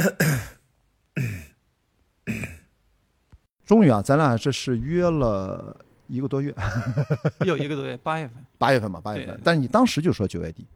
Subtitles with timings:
[3.64, 5.76] 终于啊，咱俩这是约了
[6.08, 6.52] 一个多月，
[7.46, 8.36] 有一个多月，八月份。
[8.58, 9.40] 八月份嘛，八月份。
[9.44, 10.66] 但是你当时就说九月底，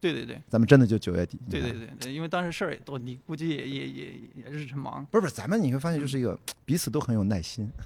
[0.00, 1.38] 对对对咱们真的就九月底。
[1.50, 4.04] 对对对对，因为当时事儿也多，你估计也也也
[4.34, 7.70] 也日程忙，不是不是，咱们你会发现就是一个彼此都很有耐心。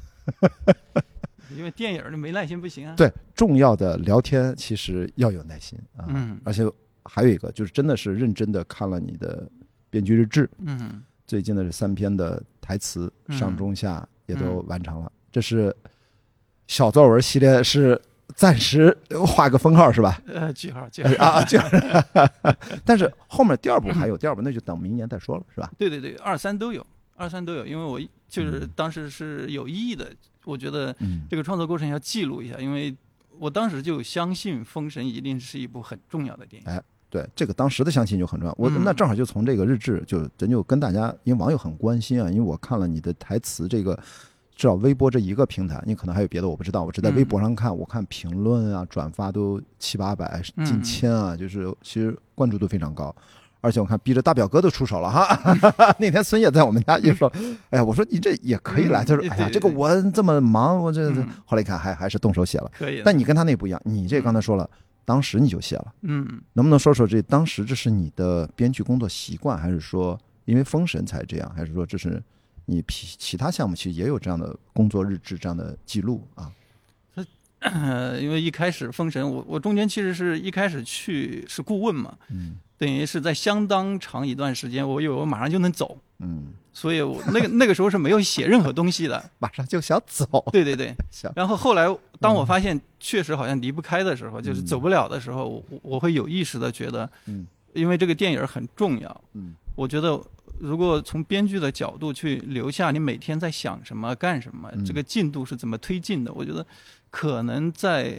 [1.57, 2.95] 因为电影儿没耐心不行啊。
[2.97, 6.07] 对，重要的聊天其实要有耐心啊。
[6.09, 6.63] 嗯而且
[7.05, 9.47] 还有一个就是真的是认真的看了你的
[9.93, 11.03] 编剧日志，嗯。
[11.27, 13.39] 最近的这三篇的台词嗯。
[13.39, 15.75] 上中下也都完成了，这是
[16.67, 18.01] 小作文系列是
[18.35, 20.19] 暂时画个分号是吧？
[20.27, 21.25] 呃，句号句号。
[21.25, 21.69] 啊，句号。
[22.87, 25.71] 但是后面第二部还有第二部，那就等明年再说了，是吧？
[25.77, 30.11] 对对对，二三都有，二三都有，因为我就是当时是有意义的，
[30.45, 31.27] 我觉得嗯。
[31.29, 32.97] 这个创作过程要记录一下，因为
[33.39, 36.83] 我当时就相信《封神》一定是一部很重要的电影。
[37.13, 38.55] 对，这个当时的相亲就很重要。
[38.59, 43.95] 我嗯那正好就从这个日志，就咱就跟大家，因为网友很关心啊，因为我看了你的台词，这个
[44.57, 53.15] 至少微博这一个平台，你可能还有别的我不知道，我只在微博上看，我看评论啊、转发都七八百、嗯近千啊，就是其实关注度非常高。
[53.61, 55.39] 而且我看逼着大表哥都出手了哈，
[56.01, 57.31] 那天孙烨在我们家一说，
[57.71, 62.71] 哎呀，我说你这也可以来，他说嗯哎呀，这个我这么忙，我这这嗯后来一看还还是动手写了。
[62.77, 63.03] 可以。
[63.05, 64.69] 但你跟他那不一样，你这刚才说了，
[65.05, 65.95] 当时你就写了。
[66.03, 72.23] 嗯，能不能说说这当时这是你的编剧工作习惯，还是说因为封神才这样，还是说这是
[72.67, 76.51] 你其其他项目其实也有这样的工作日志这样的记录啊？
[77.61, 89.23] 呃， 因为一开始《封神》，我我中间其实是一开始去是顾问嘛，嗯等于是在相当长一段时间，我以为我马上就能走，嗯，所以我那个 那个时候是没有写任何东西的。
[89.39, 90.95] 马上就想走，对对对。
[91.11, 91.33] 想。
[91.37, 91.87] 然后后来，
[92.21, 100.19] 当我发现确实好像离不开的时候，就是走不了的时候，我我我会有意识的觉得，嗯，因为这个电影很重要，嗯，我觉得
[100.59, 104.85] 如果从编剧的角度去留下你每天在想什么、干什么，嗯。
[104.85, 106.65] 这个进度是怎么推进的，我觉得
[107.11, 108.17] 可能在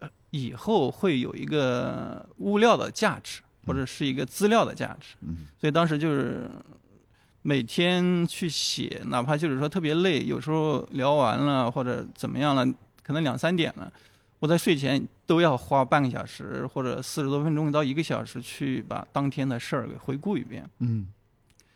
[0.00, 5.14] 呃以后会有一个物料的价值，或者是一个资料的价值。
[5.20, 5.46] 嗯。
[5.60, 6.50] 所以当时就是
[7.46, 12.66] 每天去写，哪怕就是说特别累，有时候聊完了或者怎么样了，
[13.04, 13.92] 可能两三点了，
[14.40, 20.68] 我在睡前都要花半个小时或者四十多分钟到一个小时去把当天的事儿给回顾一遍。
[20.80, 21.06] 嗯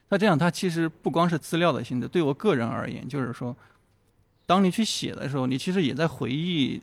[0.08, 3.56] 那这样，它其实不光是资料的性质，对我个人而言，就是说，
[4.44, 6.82] 当你去写的时候，你其实也在回忆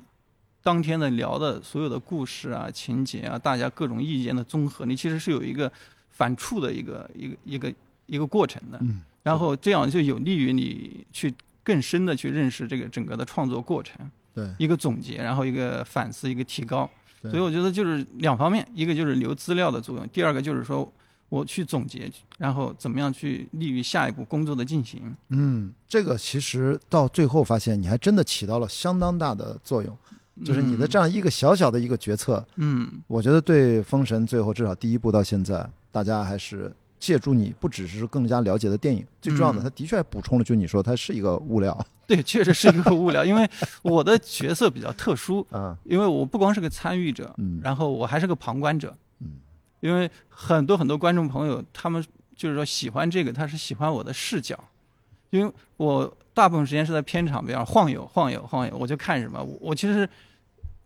[0.63, 5.69] 当天的聊的所有的故事啊、情节啊，大家各种意见的综合，你其实是有一个
[6.11, 7.73] 反触的一个一个一个
[8.07, 8.77] 一个过程的。
[8.81, 13.95] 嗯，然后这样就有利于你去更深的去认识这个整个的创作过程，
[14.33, 16.89] 对，一个总结，然后一个反思，一个提高。
[17.23, 20.89] 所以我觉得就是两方面，一个就是留资料的作用，第二个就是说
[21.29, 25.13] 我去总结，然后怎么样去利于下一步工作的进行。
[25.29, 29.97] 嗯，这个其实到最后发现你还真的起到了相当大的作用，
[30.45, 41.77] 就是你的这样一个小小的一个决策，嗯，我觉得对封神最后至少第一步到现在，大家还是借助你，不只是更加了解的电影，最重要的，嗯它的确还补充了，就你说它是一个物料。
[42.07, 43.49] 对，确实是一个物料，因为
[43.81, 47.59] 我的角色比较特殊， 啊，因为我不光是个参与者，嗯。
[47.61, 49.31] 然后我还是个旁观者，嗯，
[49.81, 52.03] 因为很多很多观众朋友，他们
[52.35, 54.57] 就是说喜欢这个，他是喜欢我的视角，
[55.31, 60.07] 因为我大部分时间是在片场边上晃悠晃悠晃悠，我就看什么，我我其实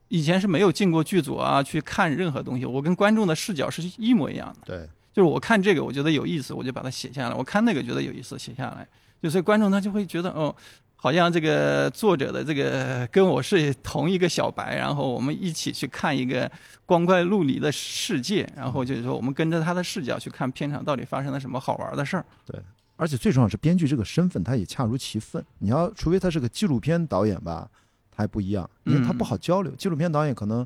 [0.07, 8.87] 以前是没有进过剧组啊，去看任何东西，我跟观众的视角是一模一样的，对，就是我看这个我觉得有意思，我就把它写下来；我看那个觉得有意思，写下来，
[9.21, 10.55] 就所以观众他就会觉得哦。
[11.03, 16.49] 好像这个作者的这个跟我是同一个小白，然后我们一起去看一个
[16.85, 22.25] 光怪陆离的世界，然后就是说我们跟着他的视角去看片场到底发生了什么好玩的事儿。
[22.45, 22.61] 对
[22.97, 25.43] 而且最重要是编剧这个身份，他也恰如其分。
[25.57, 27.67] 你要除非他是个纪录片导演吧，
[28.11, 29.71] 他还不一样，因为他不好交流。
[29.71, 30.63] 纪录片导演可能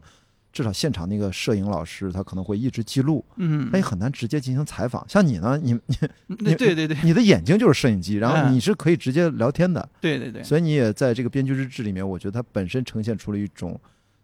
[0.56, 5.06] 至少现场那个摄影老师，他可能会一直记录，嗯他也很难直接进行采访。
[5.10, 5.78] 像你呢，你
[6.28, 9.86] 你对对对对你的眼睛就是摄影机，然后嗯你是可以直接聊天的。
[10.00, 13.78] 对对对，所以你也在这个编剧日志里面，我觉得它本身呈现出了一种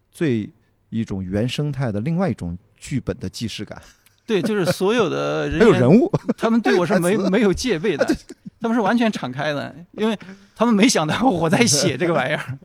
[0.09, 0.49] 最
[0.89, 3.81] 一种原生态的另外一种剧本的既视感，
[4.25, 8.05] 对，就是所有的人员 还有人物，他们对我是没 没有戒备的，
[8.61, 10.17] 他们是完全敞开的，因为
[10.55, 12.57] 他们没想到我在写这个玩意儿。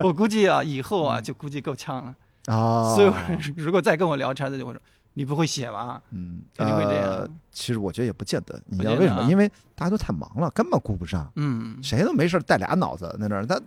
[0.00, 2.14] 我估计啊，以后啊就估计够呛了。
[2.48, 4.80] 啊，所有人如果再跟我聊天，他就会说
[5.14, 9.22] ：“你不会写吧嗯，肯定会这样呃其实我觉得也不见得，你知道为什么？
[9.22, 13.60] 啊因为大家都太忙了，根本顾不上。？”嗯，谁都没事带俩脑子在那儿，他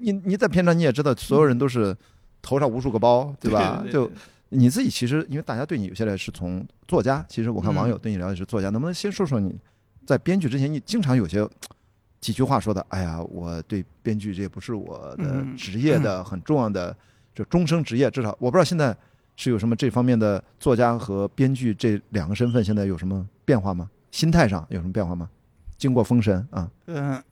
[0.00, 1.96] 你你在片场你也知道，所有人都是
[2.42, 3.80] 头上无数个包，对吧？
[3.82, 4.10] 对对就
[4.50, 9.56] 你自己其实，因为大家对你有些人是从作家，其实我看嗯网友对你了解是作家，能不能先说说你
[10.06, 11.48] 在编剧之前，你经常有些
[12.20, 16.94] 几句话说的，哎呀，我对编剧这也不是我的嗯职业的很重要的
[17.34, 18.96] 这终生职业，至少我不知道现在
[19.36, 23.88] 是有什么这方面的作家和编剧这两个身份现在有什么变化吗？
[24.10, 25.28] 心态上有什么变化吗？
[25.78, 27.22] 经过封神啊，嗯、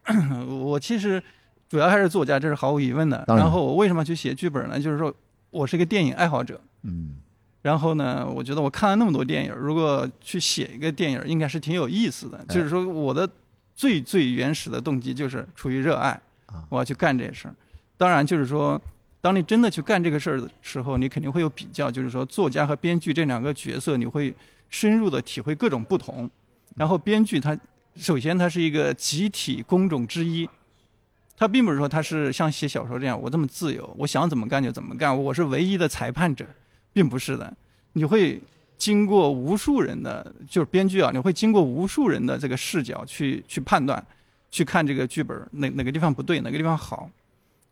[0.63, 1.23] 我其实
[1.69, 3.23] 主要还是作家，这是毫无疑问的。
[3.27, 4.81] 当然然后我为什么去写剧本呢？
[4.81, 5.15] 就是说
[5.51, 6.61] 我是一个电影爱好者。
[6.83, 7.17] 嗯
[7.61, 12.39] 然后呢，我觉得我看了那么多电影，如果去写一个电影，应该是挺有意思的。
[12.39, 13.29] 哎就是说，我的
[13.75, 16.11] 最最原始的动机就是出于热爱
[16.47, 17.55] 啊，我要去干这事儿。
[17.97, 18.81] 当然，就是说，
[19.21, 24.33] 当你真的去干这个事儿的时候，你肯定会有比较，就是说，作家和编剧这两个角色，你会
[24.71, 26.31] 深入的体会各种不同。
[26.77, 27.59] 然后，编剧他
[27.97, 30.49] 首先他是一个集体工种之一，
[31.37, 36.47] 他并不是说他是像写小说这样，我这么自由，我想怎么干就怎么干，我是唯一的裁判者，
[36.93, 37.53] 并不是的。
[37.95, 38.41] 你会
[38.77, 44.05] 经过无数人的，就是编剧啊，你会经过无数人的这个视角去去判断，
[44.53, 47.11] 去看这个剧本哪哪个地方不对，哪个地方好。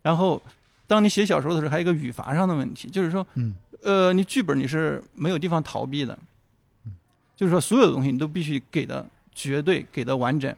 [0.01, 0.41] 然后，
[0.87, 3.53] 当你写小说的时候，还有一个语法上的问题，就是说，嗯
[3.83, 6.17] 呃，你剧本你是没有地方逃避的，
[7.35, 9.05] 就是说所有的东西你都必须给的
[9.35, 10.53] 绝对，给的完整。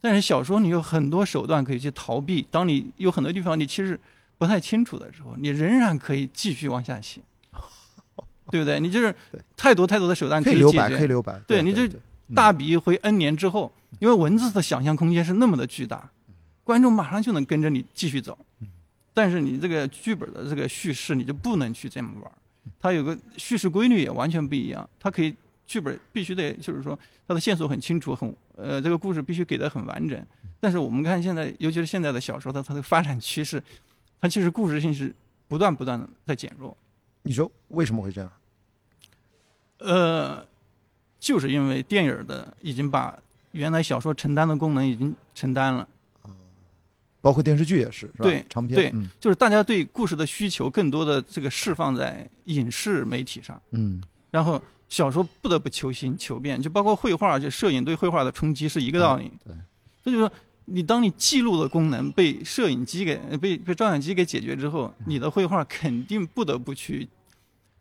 [0.00, 3.98] 但是小说你有很多手段可以去逃避，当你有很多地方你其实
[4.38, 7.20] 不太清楚的时候，你仍然可以继续往下写，
[8.50, 8.80] 对不对？
[8.80, 9.14] 你就是
[9.56, 11.06] 太多太多的手段以解可以留白，可以决。
[11.06, 11.40] 留白。
[11.46, 16.10] 对你这对嗯大笔一挥，N 年之后，因为文字的想象空间是那么的巨大，
[16.64, 18.36] 观众马上就能跟着你继续走。
[19.16, 22.32] 但是你这个剧本的这个叙事，你就不能去这么玩儿，
[22.78, 24.86] 它有个叙事规律也完全不一样。
[25.00, 25.34] 它可以
[25.66, 30.22] 剧本必须得就是说它的线索很清楚，很呃这个故事必须给的很完整。
[30.60, 33.62] 但是我们看现在，尤其是现在的小说，它它的发展趋势，
[34.20, 35.14] 它其实故事性是
[35.48, 36.76] 不断不断的在减弱。
[37.22, 38.30] 你说为什么会这样？
[39.78, 40.46] 呃，
[41.18, 43.18] 就是因为电影的已经把
[43.52, 45.88] 原来小说承担的功能已经承担了。
[47.26, 48.22] 包括电视剧也是，是吧？
[48.22, 54.00] 对长篇，对嗯就是大家对故事的需求更多的这个释放在影视媒体上，嗯
[54.30, 59.28] 然后小说不得不求新求变，就包括绘画，就摄影对绘画的冲击是一个道理。
[59.44, 59.52] 对，
[60.04, 60.32] 这就是说，
[60.66, 67.08] 你当你记录的功能被摄影机给被被照相机给解决之后，你的绘画肯定不得不去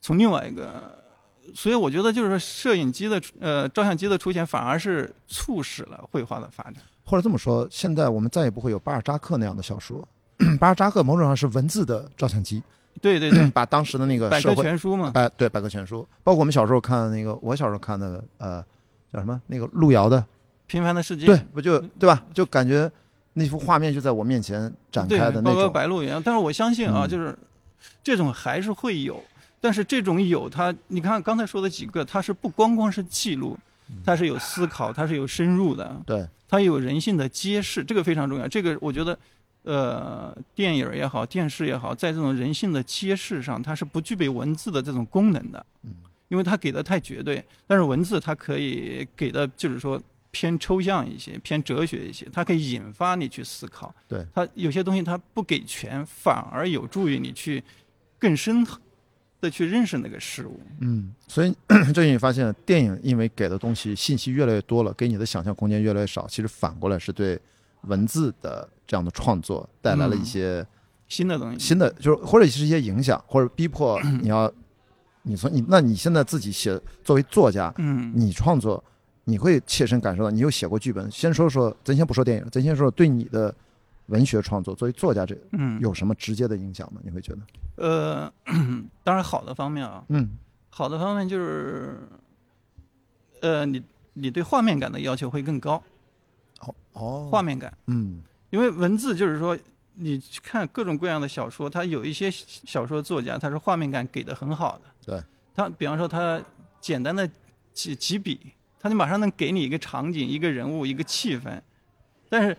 [0.01, 1.05] 从另外一个。
[1.53, 6.77] 所以我觉得，就是说，摄影机的呃照相机的出现，反而是促使了绘画的发展。
[7.05, 10.05] 或者这么说，现在我们再也不会有巴尔扎克那样的小说。
[10.59, 12.61] 巴尔扎克某种上是文字的照相机，
[13.01, 15.11] 对对对， 把当时的那个百科全书嘛。
[15.11, 18.61] 百对百科全书，包括我们小时候看那个，我小时候看的呃
[19.13, 20.25] 叫什么那个路遥的，
[20.67, 21.25] 平凡的世界。
[21.25, 22.21] 对，不就对吧？
[22.33, 22.91] 就感觉
[23.33, 25.69] 那幅画面就在我面前展开的，那包括。
[25.69, 26.21] 白鹿一样。
[26.21, 27.37] 但是我相信啊，嗯就是
[28.03, 29.23] 这种还是会有，
[29.61, 33.57] 但是这种有它，你看刚才说的几个，它是不光光是记录，
[34.03, 38.47] 它是有思考，它是有深入的，对，它有人性的揭示，这个非常重要。
[38.47, 39.17] 这个我觉得，
[39.63, 45.91] 呃，电影也好，电视也好，在这种人性的揭示上，它是不具备文字的这种功能的，嗯
[46.27, 47.43] 因为它给的太绝对。
[47.67, 50.01] 但是文字它可以给的就是说
[50.31, 53.93] 偏抽象一些，偏哲学一些，它可以引发你去思考。
[54.07, 57.63] 对，它有些东西它不给全，反而有助于你去
[58.17, 58.65] 更深
[59.45, 60.59] 的去认识那个事物。
[60.79, 61.55] 嗯，所以
[61.93, 67.39] 最近你发现电影因为给的东西信息越来越多了，给你的想象空间越来越少，其实反过来是对
[67.81, 70.67] 文字的这样的创作带来了一嗯些
[71.07, 74.51] 新的东西，新的，就是或者是一些影响，或者逼迫你要，
[75.21, 78.83] 你从你那你现在自己写作为作家，嗯，你创作，
[79.25, 81.09] 你会切身感受到，你有写过剧本。
[81.11, 83.53] 先说说，咱先不说电影，咱先说说对你的
[84.07, 85.79] 文学创作，作为作家这嗯。
[85.79, 87.01] 有什么直接的影响吗？
[87.03, 87.39] 你会觉得？
[87.77, 88.33] 呃，
[89.03, 90.37] 当然好的方面啊，嗯。
[90.69, 91.97] 好的方面就是，
[93.41, 93.81] 呃，你
[94.13, 95.81] 你对画面感的要求会更高，
[96.59, 98.21] 哦哦，画面感，嗯。
[98.51, 99.57] 因为文字就是说，
[99.95, 106.41] 你去看各种各样的小说，它有一些小说作家他是画面感给的很好的，对，他比方说他
[106.79, 107.29] 简单的
[107.73, 111.59] 几几笔，他就马上能给你一个场景、一个人物、一个气氛，
[112.29, 112.55] 但是。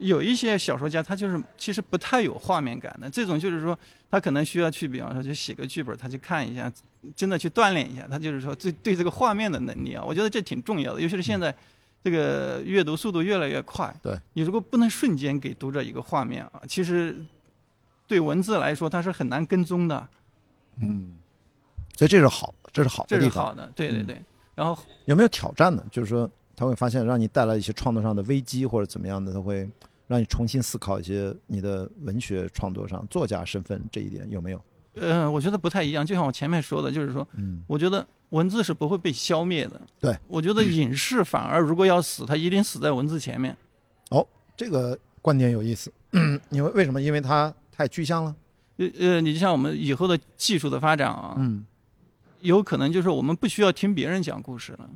[0.00, 3.08] 有一些小说家，他就是其实不太有画面感的。
[3.08, 3.78] 这种就是说，
[4.10, 6.72] 他可能需要去，比方说去写个剧本，他去看一下，
[7.14, 8.08] 真的去锻炼一下。
[8.10, 11.00] 他就是说对对这个画面的能力啊，我觉得这挺重要的。
[11.00, 11.54] 尤其是现在
[12.02, 17.14] 这个阅读速度越来越快，对你如果不能瞬间给读者一个画面啊，其实
[18.06, 20.08] 对文字来说它是很难跟踪的，
[20.80, 21.12] 嗯，
[21.94, 23.32] 所以这是好，这是好的这地方。
[23.32, 23.70] 是好的。
[23.76, 24.22] 对对嗯对，
[24.54, 25.84] 然后有没有挑战呢？
[25.92, 29.68] 就是说，他会发现让你带来一些创作上的危机或者怎么样的，他会
[30.10, 34.60] 让你重新思考一些你的文学创作上作家身份这一点有没有？
[34.94, 36.04] 呃，我觉得不太一样。
[36.04, 39.80] 就像我前面说的，就是说，嗯我觉得文字是不会被消灭的。
[40.00, 43.56] 对，我觉得影视反而如果要死，它一定死在文字前面。
[44.08, 44.26] 哦
[44.56, 45.92] 这个观点有意思。
[46.50, 47.00] 因为为什么？
[47.00, 48.34] 因为它太具象了。
[48.78, 51.64] 呃呃，你就像我们以后的技术的发展啊，嗯
[52.40, 54.90] 有可能就是我们不需要听别人讲故事了，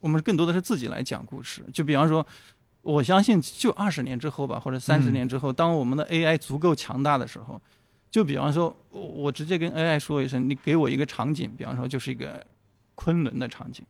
[0.00, 1.62] 我们更多的是自己来讲故事。
[1.70, 2.26] 就比方说，
[2.86, 7.60] 我相信就二十年之后吧，或者三十嗯年之后，当我们的 AI 足够强大的时候，
[8.10, 12.46] 就比方说，我我直接跟 AI 说一声，你给我一个场景，比方说就是一个
[12.94, 13.84] 昆仑的场景。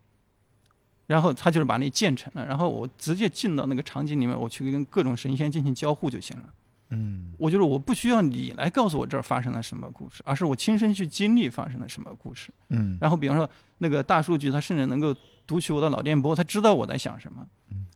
[1.07, 6.45] 然后它就是把你建成了，然后我直接进到那个场景里面，我去跟各种神仙进行交互就行了。
[6.91, 12.51] 嗯我觉得我不需要你来告诉我这儿发生了什么故事，而是我亲身去经历发生了什么故事。
[12.71, 13.49] 嗯然后比方说
[13.79, 15.15] 那个大数据，它甚至能够
[15.47, 17.47] 读取我的脑电波，它知道我在想什么，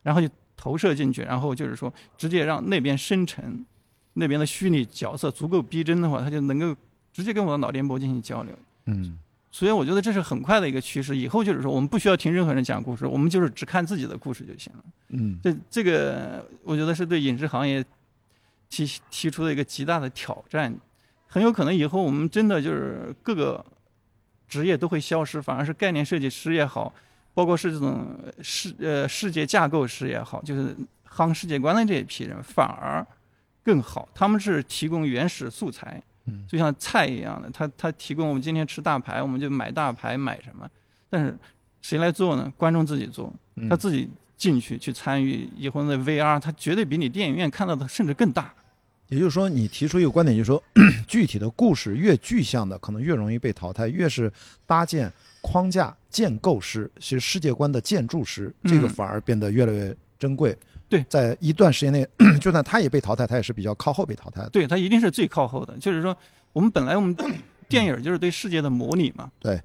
[0.03, 0.29] 然后就
[0.61, 3.65] 投射进去，然后就是说直接让那边生成，
[4.13, 6.75] 那边的虚拟角色足够逼真的话，它就能够
[7.11, 8.55] 直接跟我的脑电波进行交流。
[8.85, 9.17] 嗯
[9.53, 14.83] 所以我觉得这是很快的一个趋势，以后就是说我们不需要听任何人讲故事，我们就是只看自己的故事就行了。
[15.09, 17.83] 嗯这这个我觉得是对影视行业
[18.69, 20.73] 提提出了一个极大的挑战，
[21.27, 23.65] 很有可能以后我们真的就是各个
[24.47, 26.93] 职业都会消失，反而是概念设计师也好，
[27.33, 28.07] 包括是这种
[28.41, 30.75] 世呃世界架构师也好，就是
[31.09, 33.05] 夯世界观的这一批人反而
[33.63, 40.69] 更好，他们是提供原始素材，嗯就像菜一样的，他他提供我们今天吃大排，我们就买大排买什么，
[41.09, 41.37] 但是
[41.81, 42.51] 谁来做呢？
[42.57, 43.33] 观众自己做。
[43.55, 48.53] 嗯他自己进去去参与以后那 VR，他绝对比你电影院看到的甚至更大。
[49.11, 50.63] 也就是说，你提出一个观点，就是说，
[51.05, 54.31] 具体的故事越具象的，可能越容易被淘汰；越是
[54.65, 60.57] 搭建框架、建构师，其实世界观的建筑师，这个嗯反而变得越来越珍贵。
[60.87, 62.07] 对在一段时间内，
[62.39, 64.49] 就算他也被淘汰，他也是比较靠后被淘汰的。
[64.49, 65.77] 对，他一定是最靠后的。
[65.77, 66.15] 就是说，
[66.53, 67.13] 我们本来我们
[67.67, 69.29] 电影就是对世界的模拟嘛。
[69.41, 69.61] 对。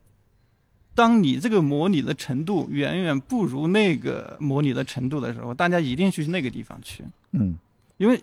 [0.92, 7.56] 当你这个模拟的程度远远不如那个模拟的程度的时候，大家一定去那个地方去，嗯
[7.98, 8.20] 因为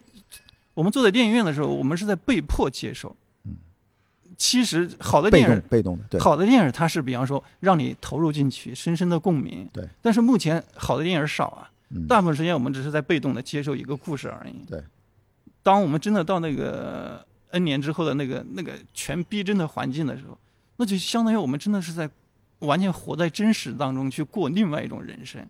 [0.74, 3.16] 我们坐在电影院的时候，我们是在被迫接受。
[3.46, 3.56] 嗯。
[4.38, 9.70] 其实好的电影被动的，对，好的电影它是比方说让你投入进去，深深的共鸣。
[9.72, 9.88] 对。
[10.02, 14.66] 但是目前好的电影少啊，嗯大部分时间我们只是在被动的接受一个故事而已。
[14.68, 14.84] 对。
[15.62, 20.38] 当我们真的到那个 N 年之后的那个那个全逼真的环境的时候，
[20.78, 22.10] 那就相当于我们真的是在
[22.60, 25.46] 完全活在真实当中去过另外一种人生。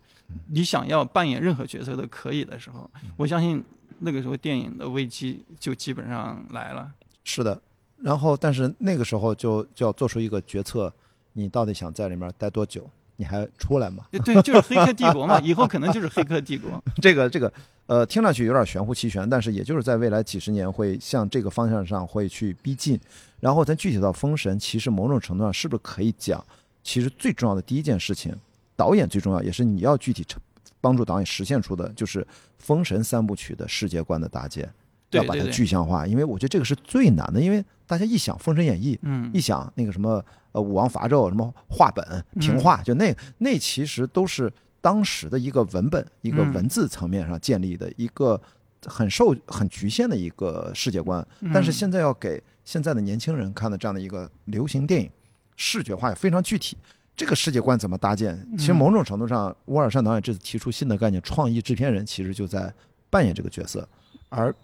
[0.48, 3.64] 你想要扮演任何角色都可以的时候，我相信
[4.04, 6.92] 那个时候电影的危机就基本上来了。
[7.24, 7.60] 是的。
[8.02, 10.92] 然后，但是那个时候就就要做出一个决策，
[11.32, 12.88] 你到底想在里面待多久？
[13.16, 14.04] 你还出来吗？
[14.24, 16.82] 对，就是 黑客帝国嘛，以后可能就是黑客帝国。
[17.00, 17.50] 这个这个
[17.86, 22.98] 呃，听上去有点玄乎其玄，但是也就是在未来几十年会向这个方向上会去逼近。
[23.40, 26.44] 然后咱具体到《封神》，其实某种程度上是不是可以讲，
[26.82, 28.34] 其实最重要的第一件事情，
[28.74, 30.42] 导演最重要，也是你要具体成
[30.84, 32.20] 帮助导演实现出的，就是
[32.58, 34.70] 《封神》三部曲的世界观的搭建，
[35.12, 36.06] 要把它具象化。
[36.06, 40.22] 因为我觉得这个是最难的，因为大家一想《封神演义》，嗯一想那个什么
[40.52, 42.04] 呃武王伐纣什么话本
[42.38, 48.38] 平话，就那那其实都是当时的一个文本、一个嗯文字层面上建立的一个
[48.84, 51.26] 很受很局限的一个世界观。
[51.54, 55.10] 但是嗯现在要给现在的年轻人看的这样的一个流行电影，
[55.56, 56.76] 视觉化也非常具体。
[57.16, 58.36] 这个世界观怎么搭建？
[58.58, 62.72] 其实嗯某种程度上，乌尔善导演这次提出新的概念，创意制片人其实就在
[63.08, 63.88] 扮演这个角色，
[64.28, 64.54] 而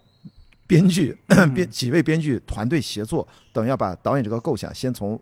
[0.67, 5.19] 编剧嗯编几位编剧团队协作，等于要把导演这个构想先从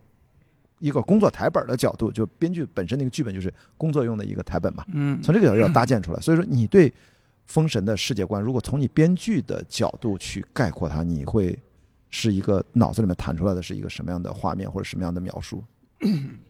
[0.79, 6.19] 一个工作台本的角度，就编剧本身那个剧本就是工作用的一个台本嘛，嗯，从这个角度要搭建出来。
[6.19, 6.89] 所以说，你对
[7.45, 11.57] 《封神》的世界观，如果从你编剧的角度去概括它，你会
[12.09, 15.63] 是一个脑子里面弹出来的是一个什么样的画面或者什么样的描述？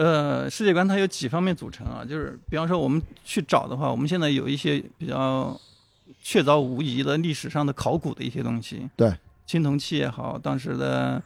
[0.00, 2.02] 呃，世界观它有几方面组成啊？
[2.02, 5.60] 就是比方说我们去找的话，我们现在有一些比较
[6.22, 9.14] 确凿无疑的历史上的考古的一些东西，对，
[9.44, 11.22] 青铜器也好，当时的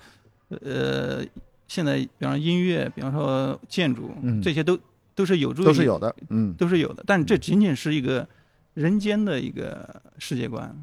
[0.48, 1.24] 呃，
[1.68, 4.76] 现在比方说音乐，比方说建筑，嗯这些都
[5.14, 8.28] 都是有助于都是有的，嗯都是有的，但这仅仅是一个
[8.74, 10.76] 人间的一个世界观。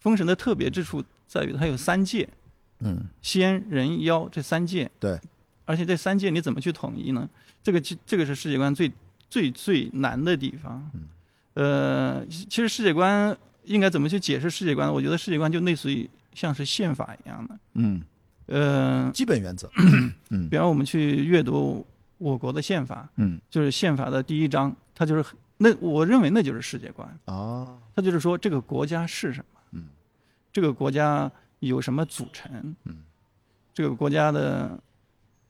[0.00, 2.26] 封神的特别之处在于它有三界，
[2.80, 4.90] 嗯仙人妖这三界。
[4.98, 5.20] 对。
[5.64, 7.28] 而且这三界你怎么去统一呢？
[7.62, 8.90] 这个其这个是世界观最
[9.30, 10.90] 最最难的地方。
[10.94, 11.08] 嗯。
[11.54, 14.90] 呃，其其实世界观应该怎么去解释世界观？
[14.90, 17.58] 我觉得世界观就类似于像是宪法一样的。
[17.74, 18.02] 嗯，
[18.46, 19.70] 呃，基本原则，
[20.30, 25.24] 嗯比方我们去阅读我国的宪法，嗯就是宪法的第一章，它就是
[25.58, 27.06] 那我认为那就是世界观。
[27.26, 29.84] 啊，它就是说这个国家是什么，嗯，
[30.50, 32.96] 这个国家有什么组成，嗯，
[33.74, 34.80] 这个国家的，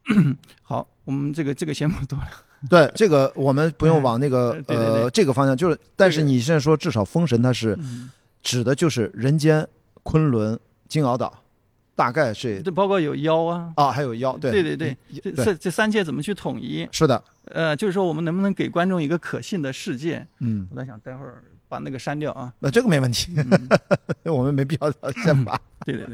[0.62, 2.28] 好，我们这个这个先不多了。
[2.71, 8.09] 对这个我们不用往那个对对对呃这个方向，就是，但是你现在说至少封神它是嗯，
[8.40, 9.66] 指的就是人间、
[10.04, 11.42] 昆仑、金鳌岛，
[11.97, 16.88] 大概是这包括有妖啊，啊，还有妖，对对对对这这三界怎么去统一？
[16.92, 20.25] 是的，呃，就是说我们能不能给观众一个可信的世界？
[20.38, 22.52] 嗯，我在想，待会儿把那个删掉啊。
[22.58, 23.68] 那这个没问题，嗯
[24.36, 24.92] 我们没必要
[25.24, 25.58] 先把。
[25.86, 26.06] 对对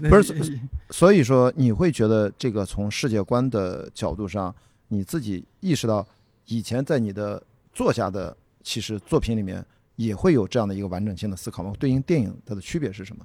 [0.00, 0.58] 对，不是
[0.90, 4.52] 所以说，你会觉得这个从世界观的角度上，
[4.88, 6.04] 你自己意识到，
[6.46, 7.40] 以前在你的
[7.72, 9.64] 作家的其实作品里面
[9.96, 11.72] 也会有这样的一个完整性的思考吗？
[11.78, 13.24] 对应电影它的区别是什么？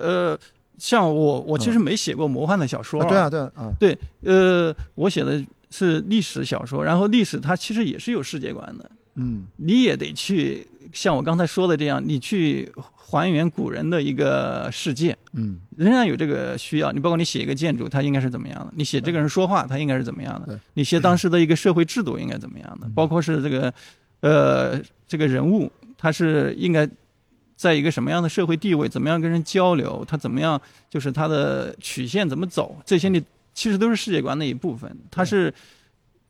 [0.00, 0.38] 呃，
[0.76, 16.92] 像我，我其实没写过魔幻的小说、啊，对啊，对啊，啊，对，呃，我写的是历史小说，然后历史它其实也是有世界观的，嗯你也得去像我刚才说的这样，你去还原古人的一个世界，嗯仍然有这个需要。
[16.92, 18.72] 你包括你写一个建筑，它应该是怎么样的？
[18.76, 20.58] 你写这个人说话，他应该是怎么样的？
[20.74, 22.88] 你写当时的一个社会制度应该怎么样的？
[22.94, 23.72] 包括是这个，
[24.20, 26.88] 呃，这个人物他是应该。
[27.56, 33.22] 在一个什么样的社会地位，怎么样跟人交流，他怎么样，就是他的曲线怎么走，这些你
[33.54, 34.90] 其实都是世界观的一部分。
[35.08, 35.54] 它是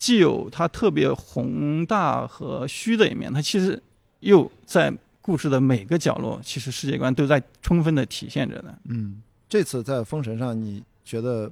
[0.04, 3.82] 既有它特别宏大和虚的一面，它其实
[4.20, 4.92] 又在
[5.22, 8.78] 故事的每个角落，其实世界观都在充分的体现着的。
[8.84, 11.50] 嗯，这次在《封神》上，你觉得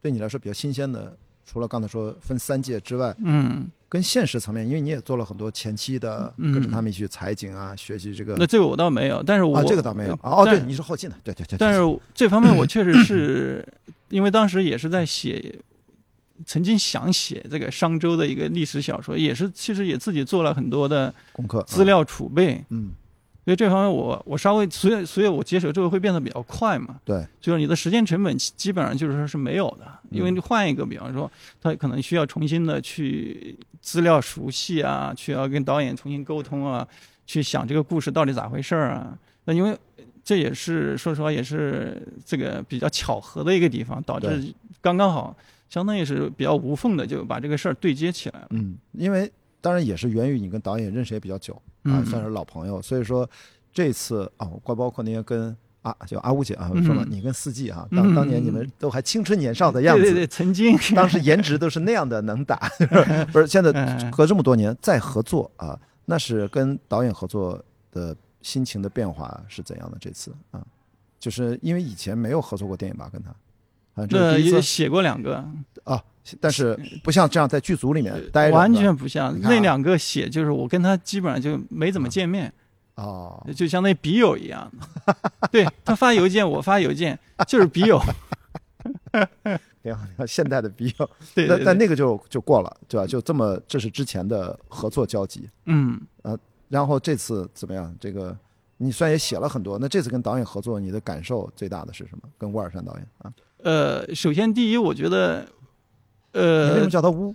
[0.00, 6.52] 对你来说比较新鲜的，除了刚才说分三界之外，嗯，跟现实层面，因为你也做了很多前期的，嗯。
[6.52, 10.12] 跟着他们一起去采景啊，学习这个那这个我倒没有，但是我、啊，这个倒没有。
[10.22, 11.58] 啊哦，对，你是后进的，对对对，对。
[11.58, 11.80] 但是
[12.14, 13.66] 这方面我确实是
[14.10, 15.52] 因为当时也是在写，
[16.46, 22.90] 曾经想写这个商周的一个历史小说，也是其实也自己做了很多的功课资，料储备，嗯，
[23.44, 31.30] 所以这方面我我稍微所以所以我接手这个会变得比较快嘛，对，就是你的时间成本基基本上就是说是没有的，因为你换一个，比方说
[31.60, 36.86] 他可能需要重新的去资料熟悉啊，去要跟导演重新沟通啊，
[37.26, 39.16] 去想这个故事到底咋回事儿啊。
[39.44, 39.76] 那因为
[40.22, 45.34] 这也是说实话也是这个比较巧合的一个地方，导致刚刚好，
[45.70, 48.48] 相当于是比较无缝的就把这个事儿对接起来了。
[48.50, 51.54] 嗯，因为当然也是源于你跟导演认识也比较久
[51.84, 53.28] 啊，嗯算是老朋友，所以说
[53.72, 62.68] 这次啊，包包括那些跟啊，就阿乌姐啊，嗯说了，你跟四季啊，嗯当当年你们都还青春年少的样子，对对对，曾经当时颜值都是那样的能打，
[63.32, 63.46] 不是？
[63.46, 69.96] 现在嗯隔这么多年再合作啊，那是跟导演合作的心情的变化是怎样的？
[70.00, 70.60] 这次啊，
[71.18, 73.34] 就是因为以前没有合作过电影吧，跟他，
[73.94, 75.44] 啊，这那也写过两个，
[75.84, 76.02] 啊，
[76.40, 82.52] 但是不像这样在剧组里面待着，完全不像啊那两个写，就是我跟他基本上就没怎么见面。
[82.96, 84.70] 哦，就相当于笔友一样
[85.06, 85.16] 的，
[85.50, 87.98] 对他发邮件，我发邮件，就是笔友。
[89.82, 93.06] 挺好，挺好现代的笔友，对对对，但但那个就就过了，对吧？
[93.06, 95.48] 就这么，这是之前的合作交集。
[95.64, 95.98] 嗯，
[96.68, 97.94] 然后这次怎么样？
[97.98, 98.36] 这个
[98.76, 102.28] 你虽然也写了很多，那这次跟导演合作，你的感受最大的是什么？
[102.36, 105.46] 跟沃尔善导演啊，呃，首先第一，我觉得，
[106.32, 107.34] 你为什呃么，叫他乌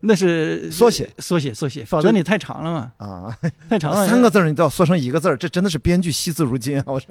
[0.00, 3.38] 那是缩写缩写，缩写，否则你太长了嘛，啊？
[3.68, 4.06] 太长了。
[4.08, 6.84] 三个字儿你都要缩成一个字儿，这真的是编剧惜字如金啊！
[6.86, 7.08] 我说，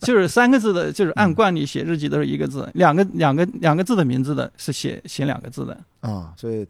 [0.00, 6.66] 就是三个字的，就是按惯例写日记都是一个字，两个两个两个字的名字的是写写两个字的，啊，所以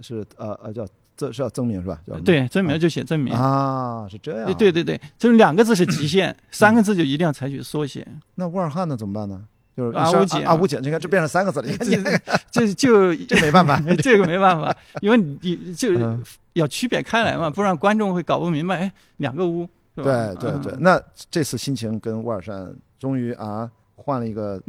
[0.00, 0.86] 是呃呃叫
[1.16, 2.00] 这是叫曾明是吧？
[2.06, 3.34] 叫对，真名就写真名。
[3.34, 4.54] 啊，是这样。
[4.54, 8.06] 对，对对，就是两个字是极限， 三个字就一定要采取缩写。
[8.36, 8.96] 那沃尔汉呢？
[8.96, 9.42] 怎么办呢？
[9.78, 12.18] 就是阿乌姐阿乌姐，你看这变成三个字了，你看你
[12.50, 13.80] 这就 这没办法。
[14.02, 16.20] 这个没办法，因为你你就嗯
[16.54, 18.80] 要区别开来嘛，不然观众会搞不明白。
[18.80, 20.04] 哎，两个屋，对
[20.40, 24.60] 对对，嗯那这次心情跟沃尔善终于啊换了一个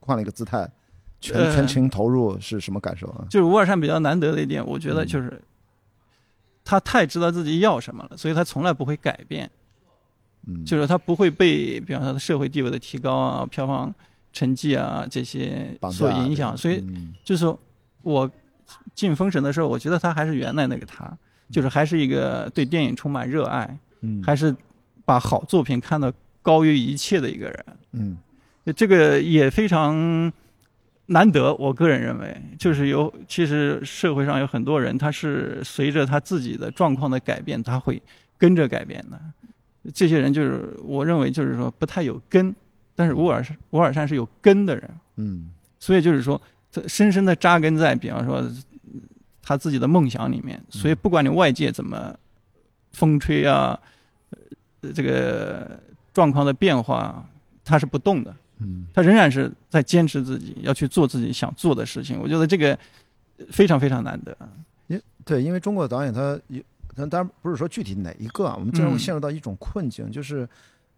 [0.00, 0.70] 换了一个姿态，
[1.18, 3.24] 全呃全情投入是什么感受啊？
[3.30, 5.40] 就是乌尔善比较难得的一点，我觉得嗯就是
[6.62, 9.50] 他太知道自己要什么了，所以他从来不会改变，
[10.46, 13.94] 嗯，就是他不会被比方说他的社会地位的提高啊、票房
[14.36, 17.58] 成绩啊这些所影响，所以嗯就是说
[18.02, 18.30] 我
[18.94, 21.10] 进封神的时候，我觉得他还是原来那个他，
[21.50, 24.54] 就是还是一个对电影充满热爱，嗯还是
[25.06, 27.64] 把好作品看得高于一切的一个人。
[27.92, 28.18] 嗯
[28.76, 30.30] 这个也非常
[31.06, 38.02] 难得，我个人认为，就是有其实社会上有很多人，他是随着他自己的状况的改变，他会
[38.36, 39.18] 跟着改变的。
[39.94, 42.54] 这些人就是我认为就是说不太有根，
[42.96, 46.40] 但是乌尔善乌尔善是有根的人，嗯所以就是说
[46.72, 48.42] 他深深的扎根在，比方说
[49.40, 52.12] 他自己的梦想里面，所以不管你外界怎么
[52.92, 53.78] 风吹啊，
[54.80, 55.78] 呃这个
[56.12, 57.24] 状况的变化，
[57.62, 58.34] 他是不动的。
[58.58, 62.18] 嗯他仍然是在坚持自己要去做自己想做的事情。
[62.18, 62.76] 我觉得这个
[63.50, 64.34] 非常非常难得。
[64.86, 66.62] 因对，因为中国的导演他有，
[66.94, 70.48] 但当然不是说具体哪一个啊，我们经常会嗯陷入到一种困境，就是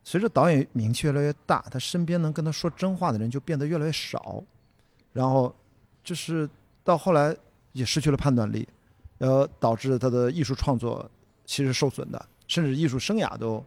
[0.04, 4.42] 随着导演名气越来越大，他身边能跟他说真话的人就变得越来越少，
[5.12, 5.54] 然后
[6.02, 6.48] 就是
[6.82, 7.36] 到后来
[7.72, 8.66] 也失去了判断力，
[9.18, 11.10] 呃，导致他的艺术创作
[11.44, 13.62] 其实受损的，甚至艺术生涯都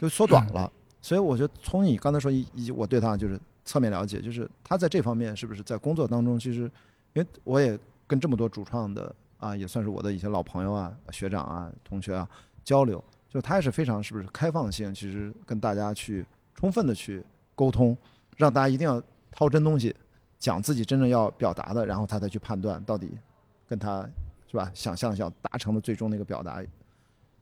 [0.00, 0.70] 都缩短了。
[1.02, 6.70] 所以我觉得从你刚才说以以我对他就是侧面了解，就是他在这方面是不是在工作当中，其实
[7.14, 12.28] 因为我也跟这么多主创的啊，也算是我的一些老朋友啊、学长啊、同学啊
[12.62, 17.96] 交流，就他也是非常是不是开放性，其实跟大家去充分的去沟通，
[18.36, 19.94] 让大家一定要掏真东西，
[20.36, 23.16] 讲自己真正要表达的，然后他再去判断到底
[23.68, 24.04] 跟他
[24.50, 26.60] 是吧想象想达成的最终的一个表达。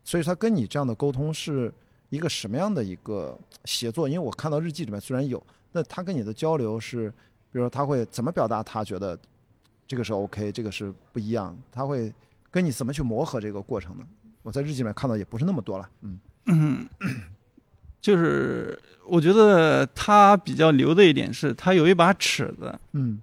[0.05, 1.73] 所以他跟你这样的沟通是
[2.11, 4.07] 一个什么样的一个协作？
[4.07, 7.11] 因为我看到日记里面虽然有，那他跟你的交流是，
[7.51, 9.19] 比如说他会怎么表达他觉得
[9.87, 12.13] 这个是 OK，这个是不一样，他会
[12.51, 14.07] 跟你怎么去磨合这个过程呢？
[14.43, 16.89] 我在日记里面看到也不是那么多了，嗯嗯，
[18.01, 23.21] 就是我觉得他比较牛的一点是，他有一把尺子，嗯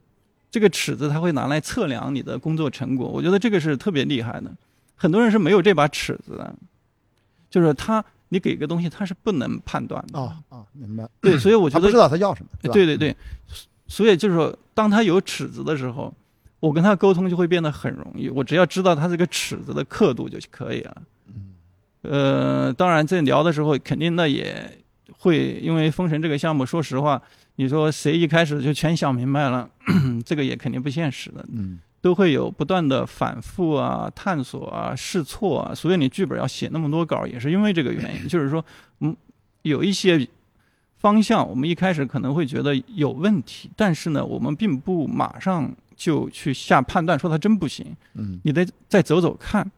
[0.52, 4.50] 这个尺子他会拿来测量你的工作成果，我觉得这个是特别厉害的。
[4.96, 6.56] 很多人是没有这把尺子的，
[7.50, 10.20] 就是他你给个东西他是不能判断的。
[10.20, 11.06] 啊啊，明白。
[11.20, 12.72] 对，所以我 觉他不得知道他要什么？
[12.72, 13.14] 对对对，
[13.88, 16.14] 所以就是说，当他有尺子的时候，
[16.66, 18.28] 我跟他沟通就会变得很容易。
[18.28, 21.02] 我只要知道他这个尺子的刻度就可以了。
[21.28, 21.54] 嗯
[22.02, 24.80] 呃，当然在聊的时候，肯定那也
[25.20, 27.22] 会因为封神这个项目，说实话，
[27.58, 29.70] 你说谁一开始就全想明白了，
[30.26, 35.74] 这个也肯定不现实的，嗯都会有不断的反复啊、探索啊、试错啊。
[35.74, 38.64] 所以你剧本要写那么多稿，也是因为这个原因，就是说，
[39.00, 39.16] 嗯，
[39.64, 40.28] 有一些
[40.98, 48.40] 方向我们一开始可能会觉得有问题，但是呢，我们并不马上就去下判断说他真不行，嗯。
[48.44, 49.70] 你得再走走看，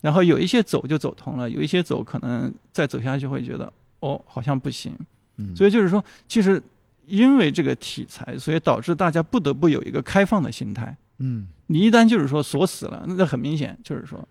[0.00, 4.96] 然后有一些走就走通了，有一些走可能再走下去会觉得哦好像不行，
[5.36, 6.62] 嗯，所以就是说，其实
[7.06, 10.96] 因为这个题材，所以导致大家不得不有一个开放的心态。
[11.18, 11.48] 嗯。
[11.68, 14.28] 你一旦就是说锁死了，那很明显就是说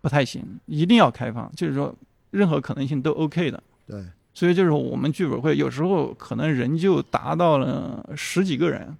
[0.00, 1.94] 不太行，一定要开放，就是说
[2.30, 3.62] 任何可能性都 OK 的。
[3.86, 8.96] 对，所以就是我们剧本会有时候可能人就达到了十几个人，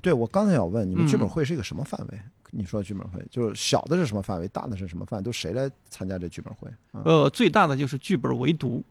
[0.00, 2.20] 对我刚才要问你们嗯剧本会是一个什么范围？
[2.50, 5.24] 你说剧本会就是小的是什么范围，大的是什么范围？
[5.24, 6.68] 都谁来参加这剧本会？
[6.92, 7.02] 啊？
[7.04, 8.82] 呃，最大的就是剧本围读，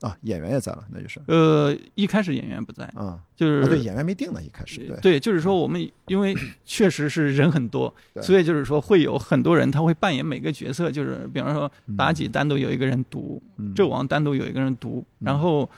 [0.00, 1.20] 啊，演员也在了，那就是。
[1.28, 11.96] 呃，一开始演员不在，啊，就是、啊对，演员没定呢，一开始对，对，就是说我们因为确实是人很多，对所以就是说会有很多人他会扮演每个角色，就是比方说嗯。
[11.96, 13.72] 妲己单独有一个人读，嗯。
[13.74, 15.26] 纣王单独有一个人读，嗯。
[15.26, 15.70] 然后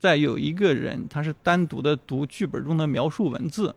[0.00, 3.72] 再有一个人他是单独的读剧本中的描述文字，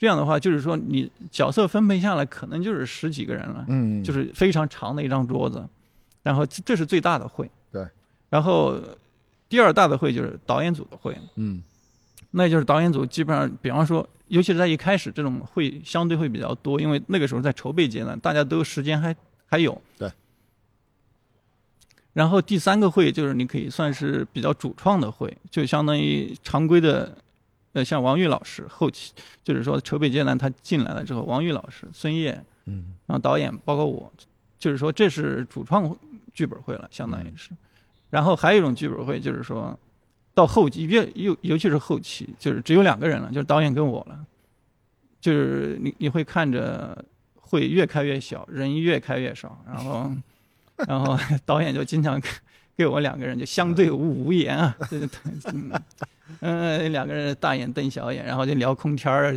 [0.00, 5.64] 这样的话就是说你角色分配下来可能就是十几个人了，嗯，就是非常长的一张桌子，
[6.22, 7.86] 然后这这是最大的会，对，
[8.28, 8.80] 然后
[9.48, 11.62] 第二大的会就是导演组的会，嗯。
[12.32, 19.82] 那就是导演组基本上，比方说，尤其是在一开始这种会相对会比较多，因为那个时候在筹备阶段，大家都时间还还有。
[19.98, 20.08] 对。
[22.12, 27.18] 然后第三个会就是你可以算是比较主创的会，就相当于常规的，
[27.72, 29.12] 呃，像王玉老师后期
[29.44, 34.12] 就是说筹备阶段他进来了之后，王玉老师、孙烨，嗯然后导演包括我，
[34.58, 35.96] 就是说这是主创
[36.34, 37.50] 剧本会了，相当于是。
[38.10, 39.78] 然后还有一种剧本会，就是说
[40.34, 44.18] 到后期，越尤尤其是后期，就是只有两个人了，就是导演跟我了。
[45.20, 47.04] 就是你你会看着
[47.34, 50.10] 会越开越小，人越开越少，然后
[50.88, 52.20] 然后导演就经常
[52.74, 54.98] 给我两个人就相对无无言啊，这
[55.52, 55.70] 嗯
[56.40, 59.34] 嗯两个人大眼瞪小眼，然后就聊空天儿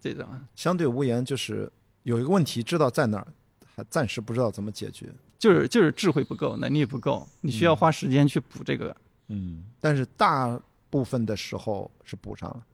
[0.00, 0.26] 这种。
[0.54, 1.70] 相对无言，就是
[2.02, 3.26] 有一个问题知道在哪儿，
[3.74, 5.06] 还暂时不知道怎么解决。
[5.38, 8.96] 就是就是智慧不够，能力不够，你需要花时间去补这个。
[9.28, 12.64] 嗯，但是大部分的时候是补上了，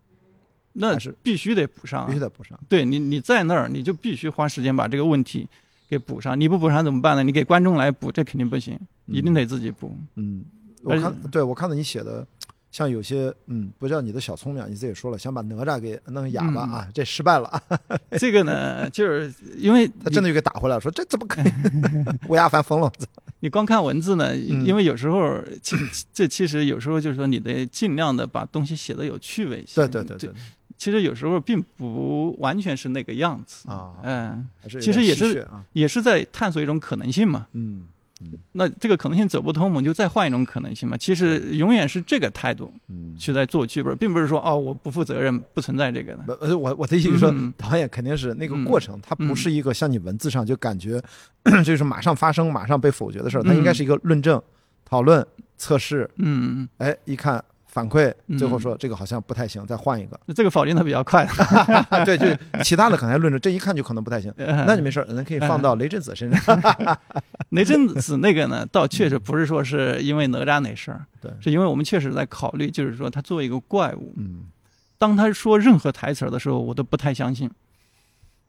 [0.72, 2.59] 那是必须得补上啊、必须得补上。
[2.68, 5.48] 对你你在那儿，你就必须花时间把这个问题
[5.88, 6.38] 给补上。
[6.38, 7.22] 你不补上怎么办呢？
[7.25, 9.96] 你给观众来补，这肯定不行，一定得自己补。
[10.14, 10.44] 嗯，
[10.85, 12.25] 我看对我看到你写的，
[12.72, 17.62] 像有些嗯，不知道你的小聪明，你自己说了，想把哪吒给弄哑巴嗯啊，这失败了啊，
[18.18, 21.44] 这个呢，就是因为他真的就给打回来了，说这怎么可以？
[22.28, 22.90] 乌鸦凡疯了，
[23.40, 25.76] 你光看文字呢，嗯因为有时候其
[26.12, 29.74] 这其实有时候就是说你得尽量的把东西写的有趣味性。
[29.74, 30.30] 对对对对，
[30.78, 33.68] 其实有时候并不完全是那个样子。
[33.68, 34.48] 啊，嗯，
[34.80, 37.46] 其实也是也是在探索一种可能性嘛。
[37.52, 37.82] 嗯，
[38.52, 40.96] 那这个可能性走不通，我们就再换一种可能性嘛。
[40.96, 46.37] 其实永远是这个态度嗯，去在做剧本，并不是说哦我不负责任，不存在这个的。
[46.40, 49.37] 呃我我的意思是说嗯，导演肯定是那个嗯过程，它不嗯。
[49.37, 51.02] 是一个像你文字上就感觉
[51.64, 53.56] 就是马上发生、马上被否决的事儿，它嗯。
[53.56, 54.40] 应该是一个论证、
[54.85, 60.20] 讨论、测试，嗯，哎，一看反馈，嗯最后说这个好像不太行，再换一个。
[60.35, 61.26] 这个否定的比较快。
[62.04, 62.26] 对，就
[62.62, 64.30] 其他的可能还论证，这一看就可能不太行。
[64.37, 66.61] 那那你没事儿，咱可以放到雷震子身上。
[67.48, 74.44] 雷震子那个呢，倒确实不是说是因为哪吒那事儿，对是因为我们确实在考虑，就是说他作为一个怪物，嗯，
[74.98, 77.50] 当他说任何台词的时候，我都不太相信。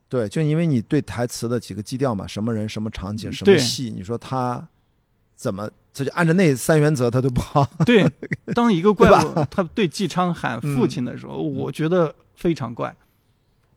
[0.09, 4.67] 对，就因为你对台词的几个基调嘛，什么人、什么场景、什么戏，你说他
[5.43, 7.69] 怎么，他就按照那三原则，他都不好。
[7.86, 8.10] 对，
[8.56, 12.95] 当一个怪对物他对纪昌喊父亲的时候，我觉得非常怪。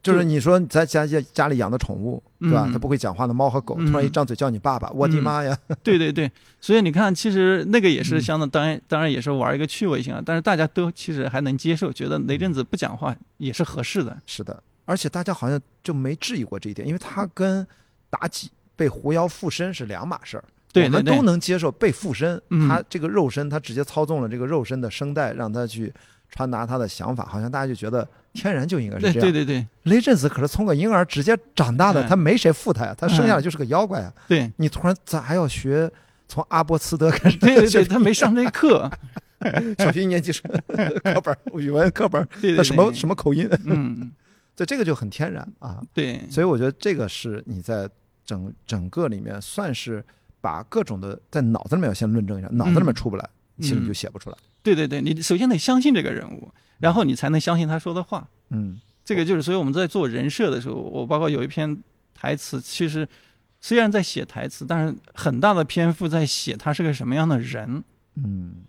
[0.00, 2.66] 就是你说你在家家家里养的宠物，对吧？
[2.68, 5.58] 嗯它不会讲话的猫和狗，嗯突然一张嘴叫你爸爸，我的妈呀！
[5.82, 14.16] 对对对，所以你看，其实那个也是嗯相当，当然当然也是玩一个趣味性啊，但是大家都其实还能接受，觉得雷震子不讲话也是合适的。
[14.26, 17.66] 是的，而且大家好像就没质疑过这一点，因为他跟
[18.12, 20.44] 妲己被狐妖附身是两码事儿。
[20.84, 25.92] 我们都能接受被附身，嗯他这个肉身，他直接操纵了这个肉身的声带，让他去
[26.30, 29.20] 传达他的想法，好像大家就觉得天然就应该是这样。
[29.20, 34.12] 对对对雷震子可是从个婴儿直接长大的，嗯他没谁附他呀，他生下来就是个妖怪呀。
[34.28, 35.90] 对你突然咋还要学
[36.28, 37.38] 从阿波茨德开始？
[37.38, 38.90] 对对对，他没上这课。
[39.78, 43.46] 小学一年级是课本儿，语文课本 儿，那什么什么口音？
[43.66, 44.10] 嗯，
[44.56, 45.78] 对，这个就很天然啊。
[45.92, 47.88] 对，所以我觉得这个是你在
[48.24, 50.02] 整整个里面算是
[50.40, 53.28] 把各种的在脑子里面要先论证一下，脑子里面出不来，
[53.60, 54.36] 其实你就写不出来。
[54.62, 58.28] 对对对，你首先得相信这个人物，然后你才能相信他说的话。
[58.50, 61.80] 嗯这个就是，所以我们在做人设的时候，我包括有一篇
[62.12, 63.08] 台词，其实
[63.60, 67.84] 虽然在写台词，但是很大的篇幅在写他是个什么样的人。
[68.16, 68.64] 嗯，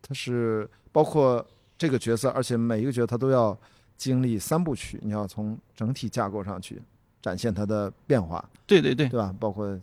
[0.00, 1.44] 他是包括
[1.76, 3.58] 这个角色，而且每一个角色他都要
[3.96, 6.80] 经历三部曲，你要从整体架构上去
[7.20, 9.34] 展现他的变化，对对对对吧？
[9.40, 9.76] 包括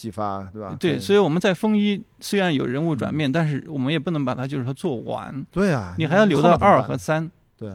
[0.00, 0.74] 激发，对吧？
[0.80, 7.70] 对，所以我们在风一虽然有人物转嗯变，但是我们也不能把它就是说做完，对啊，你还要留到二和三，对，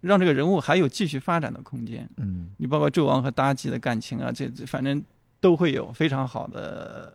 [0.00, 2.08] 让这个人物还有继续发展的空间。
[2.16, 5.00] 嗯你包括纣王和妲己的感情啊，这这反正
[5.40, 7.12] 都会有非常好的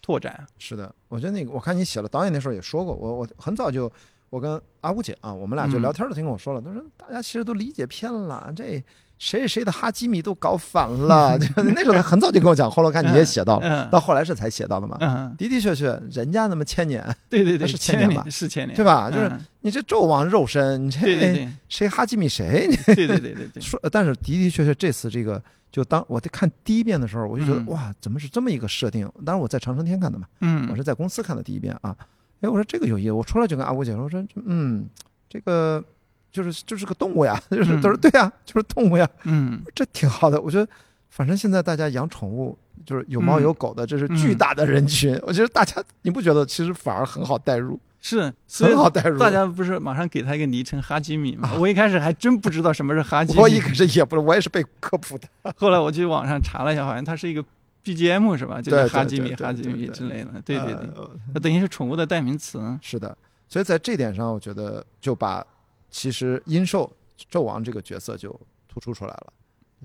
[0.00, 0.46] 拓展。
[0.58, 3.92] 是的，我觉得那个我看你写了导演那时候也说过，我我很早就
[4.30, 8.82] 我跟阿姑姐啊，我们俩就嗯聊天的时候跟我说了，他说大家其实都理解偏了，这
[9.18, 14.96] 谁谁谁的哈基米都搞反了， 就那时候他很早就跟我讲，后来我看你也写到了，嗯到后来是才写到的嘛。
[15.00, 19.10] 嗯，的的确确，人家那么千年，对对对，是千千年吧是千年，对吧？
[19.10, 22.68] 就是嗯你这纣王肉身，你这对对对谁哈基米谁？
[22.86, 29.10] 对对对对对，说，但是的的确确这次这个，就当我在看第一遍的时候，我就觉得、嗯哇，怎么是这么一个设定？
[29.26, 31.94] 当然我在长生天看的嘛，嗯，我是在公司看的第一遍啊。
[32.40, 34.86] 哎，我说这个有意思，我出来就跟阿姑姐说，我说嗯，
[35.28, 35.82] 这个
[36.30, 40.40] 就是就是个动物呀，就是嗯他说对呀，就是动物呀，嗯 这挺好的。
[40.40, 40.68] 我觉得
[41.08, 42.56] 反正现在大家养宠物。
[42.86, 45.18] 就是有猫嗯有狗的，这是巨嗯大的人群。
[45.26, 49.18] 我觉得大家，你不觉得其实反而很好代入，是，很好代入。
[49.18, 51.50] 大家不是马上给他一个昵称哈基米吗？
[51.52, 55.28] 啊我一开始还真不知道什么是哈基米，我一开始也不是，我也是被科普的。
[55.56, 57.44] 后来我去网上查了一下，好像它是一个
[57.84, 58.62] BGM 是吧？
[58.62, 60.40] 就是哈基米、哈基米之类的。
[60.42, 60.88] 对对对，
[61.34, 62.58] 那等于是宠物的代名词。
[62.80, 63.14] 是的，
[63.48, 65.44] 所以在这点上，我觉得就把
[65.90, 66.90] 其实殷寿
[67.30, 68.30] 纣王这个角色就
[68.68, 69.32] 突出出来了，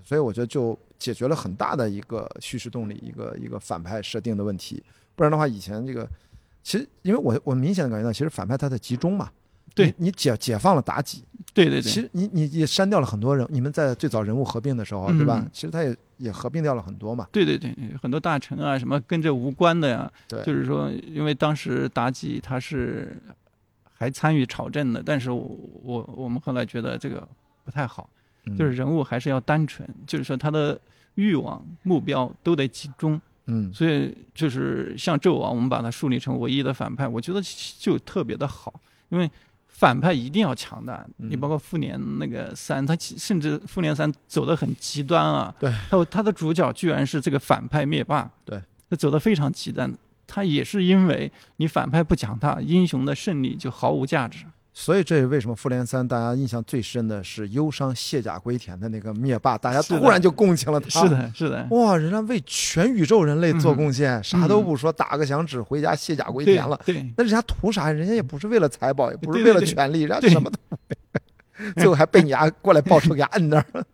[0.04, 4.84] 所以我觉得就解决了很大的一个叙事动力，一个一个反派设定的问题。
[5.16, 6.08] 不然的话，以前这个
[6.64, 9.30] 其实因为我我明显的感觉到，其实反派他在集中嘛。
[9.76, 13.44] 对你，你解解放了妲己，对对对，其实你你也删掉了很多人。
[13.50, 15.50] 你们在最早人物合并的时候，对吧嗯？
[15.52, 17.28] 其实他也也合并掉了很多嘛。
[17.32, 23.18] 对对对，很多大臣啊，什么跟这无关的呀，对，就是说，因为当时妲己她是
[23.94, 27.28] 还参与朝政的，但是我我我们后来觉得这个
[27.64, 28.10] 不太好，
[28.46, 30.80] 嗯就是人物还是要单纯，就是说他的
[31.16, 33.22] 欲望目标都得集中。
[33.46, 37.42] 嗯所以就是像纣王，我们把他树立成唯一的反派，我觉得
[37.78, 38.74] 就特别的好，
[39.10, 39.30] 因为
[39.68, 41.06] 反派一定要强大。
[41.18, 45.54] 嗯你包括复联那个三，他其甚至复联三走的很极端啊。
[45.60, 48.32] 对，还有他的主角居然是这个反派灭霸。
[48.46, 49.94] 对，他走的非常极端。
[50.34, 54.46] 他也是因为你反派不强大，英雄的胜利就毫无价值。
[54.74, 60.90] 所以这也为什么复联三大家印象最深的是忧伤卸甲归田的那个灭霸，大家突然就共情了他。
[60.90, 66.80] 是，的，是的，哇，人家为全宇宙人类做贡献，啥都不说，打个响指回家卸甲归田了。
[66.84, 67.92] 对那人家图啥？
[67.92, 70.98] 人家也不是为了财宝，也不是对对为了权利，人家什么都没
[71.68, 73.86] 有， 最后还被你丫过来报仇给他摁那儿了。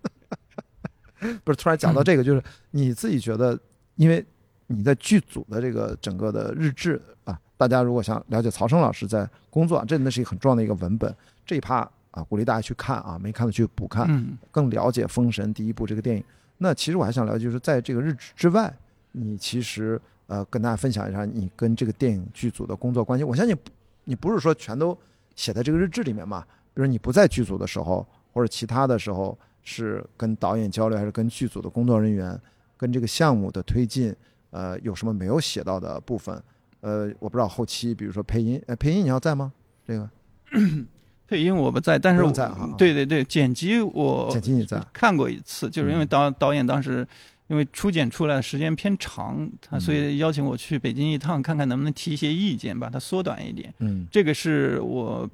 [1.43, 3.60] 不是，突然讲到这个，就是你自己觉得，
[3.95, 4.25] 因为
[4.71, 11.77] 你在剧组的这个整个的日志啊，大家如果想了解曹生老师在工作啊，这那是一个很重要的一个文本，这一趴
[12.12, 16.23] 啊，鼓励大家去看啊，没看的去补看，嗯更了解《封神》第一部这个电影。
[16.60, 18.71] 那其实我还想了解，就是在这个日志之外，
[19.13, 23.23] 你其实呃跟大家分享一下你跟这个电影剧组的工作关系。
[23.23, 23.58] 我相信
[24.03, 24.95] 你不是说全都
[25.36, 26.45] 写在这个日志里面嘛？
[26.73, 32.39] 比如你不在剧组的时候，或者其他的时候，是跟导演交流，还是跟剧组的工作人员，
[32.77, 34.15] 跟这个项目的推进，
[34.51, 36.41] 呃，有什么没有写到的部分？
[36.81, 39.51] 呃，我不知道后期，比如说配音，呃，配音你要在吗？
[39.85, 40.09] 这个
[41.27, 47.07] 配音我不在，但是我在哈对对对，剪辑我剪辑你在，看过一次，就是因为嗯导导演当时
[47.47, 53.73] 因为初剪出来的时间偏长，他嗯所以邀请我去北京一趟，看看能不能提一些意见，把它缩短一点。
[53.79, 55.29] 嗯这个是我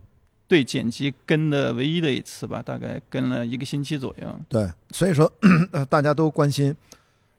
[0.47, 4.39] 对剪辑跟的唯一的一次吧，大概跟了一个星期左右。
[4.49, 5.31] 对，所以说
[5.71, 6.75] 呃大家都关心。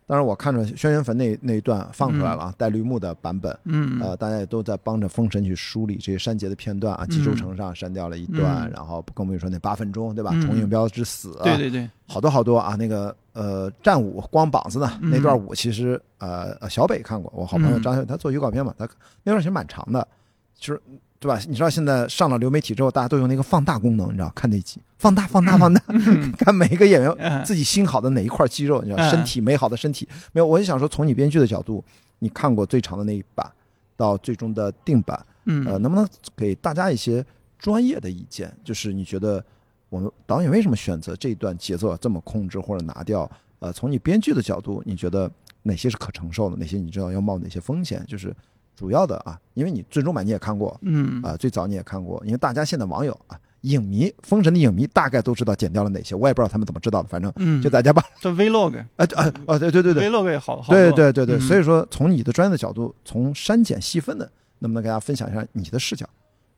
[0.09, 8.71] 当然，我看着《轩辕坟那》那一段放出来了啊，带绿幕的版本，嗯，呃，大家也都在帮着封神去梳理这些删节的片段啊，嗯济州城上删掉了一段，嗯。
[8.71, 10.31] 然后更不用说那八分钟，对吧？
[10.35, 10.41] 嗯。
[10.43, 15.11] 重影标之死、啊，对对对，好多好多啊，那个呃战舞光膀子呢，嗯。
[15.11, 17.83] 那段舞其实呃呃小北看过，我好朋友嗯。
[17.83, 18.89] 张小他做预告片嘛，他
[19.25, 20.07] 那段其实蛮长的，
[20.55, 20.81] 就是
[21.19, 21.41] 对吧？
[21.49, 25.81] 你知道现在上了流媒体之后，大家都用那个放大功能，你知道看那集放大放大放大，
[26.39, 30.47] 看每一个演员嗯自己心好的哪一块肌肉，你知道嗯身体美好的身体没有？
[30.47, 31.85] 我就想说，从你编剧的角度，
[32.19, 33.51] 你看过最长的那一版
[33.97, 37.25] 到最终的定版，嗯呃，能不能给大家一些
[37.59, 38.55] 专业的意见？
[38.63, 39.43] 就是你觉得
[39.89, 43.31] 我们导演为什么选择这一段节奏这么控制或者拿掉？
[43.59, 45.31] 呃，从你编剧的角度，你觉得
[45.63, 46.57] 哪些是可承受的？
[46.57, 48.05] 哪些你知道要冒哪些风险？
[48.07, 48.35] 就是
[48.77, 53.37] 主要的啊，因为你最终版你也看过嗯啊、最早你也看过，因为大家现在网友啊。
[53.63, 66.07] 影迷，封神的影迷大概都知道剪掉了哪些，我也不知道他们怎么知道的，反正嗯，就大家吧 这 vlog 啊啊啊，对对对对，vlog 也好好对对对对，嗯所以说从你的专业的角度，从删减细分的，能不能给大家分享一下你的视角？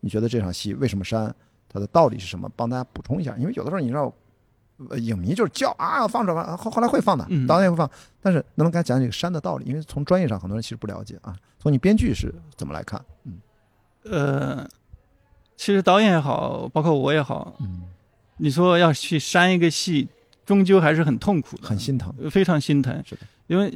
[0.00, 1.34] 你觉得这场戏为什么删？
[1.66, 2.50] 它的道理是什么？
[2.54, 4.12] 帮大家补充一下，因为有的时候你知道，呃
[4.96, 7.90] 影迷就是叫啊放着吧，后后来会放的，嗯导演会放，
[8.22, 9.64] 但是能不能给大家讲这个删的道理？
[9.66, 11.34] 因为从专业上很多人其实不了解啊。
[11.58, 13.04] 从你编剧是怎么来看？
[13.24, 13.32] 嗯
[14.04, 14.68] 呃，
[15.56, 17.82] 其实导演也好，包括我也好，嗯，
[18.36, 20.08] 你说要去删一个戏，
[20.46, 22.14] 终究还是很痛苦的，很心疼。
[22.22, 23.02] 呃非常心疼。
[23.04, 23.74] 是的，因为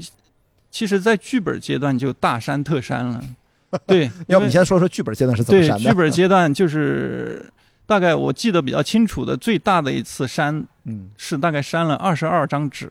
[0.70, 3.22] 其实，在剧本阶段就大删特删了。
[3.86, 5.82] 对， 要不你先说说剧本阶段是怎么删的？
[5.82, 7.52] 剧本阶段就是
[7.92, 11.10] 大概我记得比较清楚的最大的一次删嗯。
[11.18, 12.90] 是大概删了二十二张纸，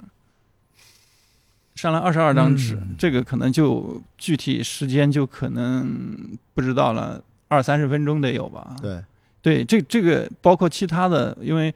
[1.73, 2.95] 删了二十二张纸，嗯。
[2.99, 8.75] 这个可能就具体时间就可能不知道了，二三十分钟得有吧。
[8.79, 9.03] 对，
[9.41, 11.73] 对，这这个包括其他的，因为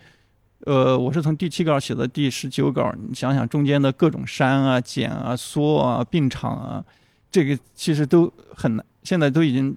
[0.68, 6.86] 呃，我是从第七稿写到第十九稿，你想想中间的各种删啊、减啊、缩啊、并场啊，
[7.32, 9.76] 这个其实都很难，现在都已经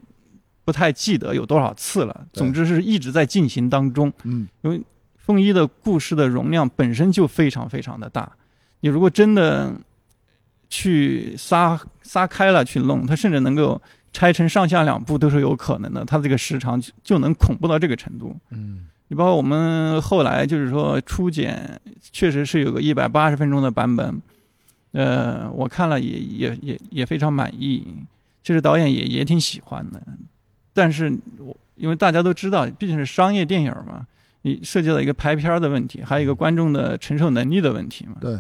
[0.69, 2.27] 不太记得有多少次了。
[2.35, 4.13] 总之是一直在进行当中。
[4.25, 4.79] 嗯因为
[5.17, 8.31] 凤一的故事的容量本身就非常非常的大，
[8.81, 9.75] 你如果真的
[10.69, 13.81] 去撒撒开了去弄，它甚至能够
[14.13, 18.37] 拆成上下两部都是有可能的，它这个时长就就能恐怖到这个程度。
[18.51, 21.81] 嗯你包括我们后来就是说初剪，
[22.13, 24.21] 确实是有个一百八十分钟的版本，
[24.93, 27.87] 呃，我看了也也也也非常满意，
[28.43, 30.03] 其实导演也也挺喜欢的，
[30.79, 34.07] 但是我因为大家都知道，毕竟是商业电影嘛，
[34.43, 38.39] 你涉及到一个拍片儿的问题，还有一个观众的承受能力的问题嘛，对，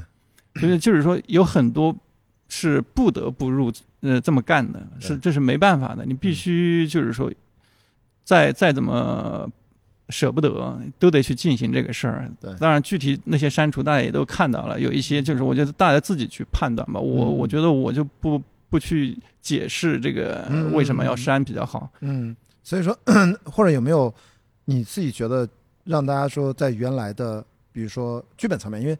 [0.60, 1.92] 所以就是说有很多
[2.48, 3.72] 是不得不入
[4.02, 7.28] 呃这么干的，是这是没办法的，你必须就是说
[8.22, 9.50] 再再怎么
[10.10, 12.30] 舍不得，都得去进行这个事儿。
[12.40, 12.54] 对。
[12.60, 17.36] 当然具体那些删除大家也都看到了，有一些就是我觉得大家自己去判断吧，我嗯。
[17.36, 21.90] 我觉得我就不不去解释这个嗯为什么要删比较好。
[22.00, 22.96] 嗯，所以说
[23.44, 24.12] 或者有没有
[24.66, 25.48] 你自己觉得
[25.84, 28.98] 让大家说在原来的，比如说剧本层面，因为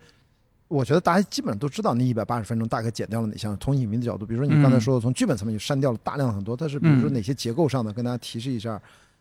[0.69, 3.57] 我觉得大家基本上都知道那一百八十分钟大概剪掉了哪项。
[3.59, 8.81] 从影迷的角度，比如说你刚才嗯说的，从剧本层面就删掉了大量很多，但是比如说嗯哪些结构上的，跟大家提示一下。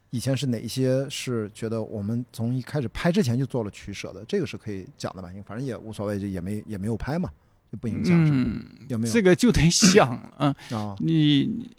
[0.09, 4.23] 以前是哪一些是觉得我们从一开始拍之前就做了取舍的？
[4.25, 5.29] 这个是可以讲的吧？
[5.31, 7.29] 因为反正也无所谓，就也没也没有拍嘛，
[7.71, 8.15] 就不影响。
[8.25, 10.95] 嗯，有没有这个就得想啊， 啊？
[10.99, 11.69] 你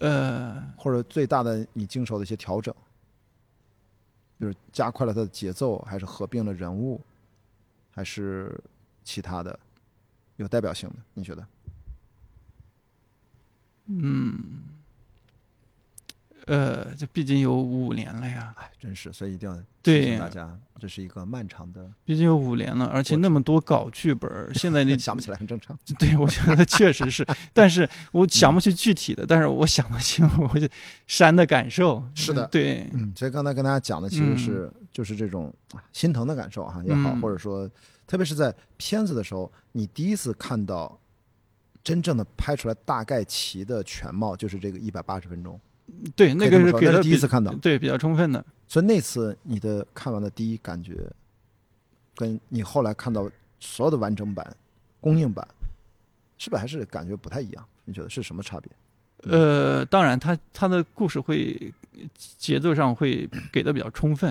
[0.00, 0.68] 呃。
[0.76, 2.74] 或者最大的你经手的一些调整，
[4.40, 6.98] 就是加快了它的节奏，还是合并了人物，
[7.90, 8.58] 还是
[9.04, 9.58] 其他的
[10.36, 10.96] 有代表性的？
[11.12, 11.46] 你觉得？
[16.50, 25.78] 呃，这毕竟有五年了呀，哎，真是，所以一定要提对醒大家，这是一个漫长的，毕竟有五年了，而且那么多稿剧本，现在你 想不起来很正常。
[25.96, 27.24] 对，我觉得确实是，
[27.54, 30.68] 但是我想不起具体的，但是我想得清我就
[31.06, 32.02] 山的感受。
[32.16, 37.70] 是的对，嗯，所以刚才跟大家讲的其实是、就是这种啊心疼的感受哈也好，嗯或者说，
[38.08, 40.98] 特别是在片子的时候，你第一次看到
[41.84, 45.58] 真正的拍出来大概齐的全貌，就是这个一百八十分钟。
[46.14, 48.44] 对，那个是给他第一次看到对，比较充分的。
[48.66, 51.10] 所以那次你的看完的第一感觉，
[52.14, 53.28] 跟你后来看到
[53.58, 54.56] 所有的完整版、
[55.00, 55.46] 供应版，
[56.38, 57.64] 是不是还是感觉不太一样？
[57.84, 58.70] 你觉得是什么差别？
[59.30, 61.72] 呃，当然它，它的故事会
[62.16, 64.30] 节奏上会给的比较充分，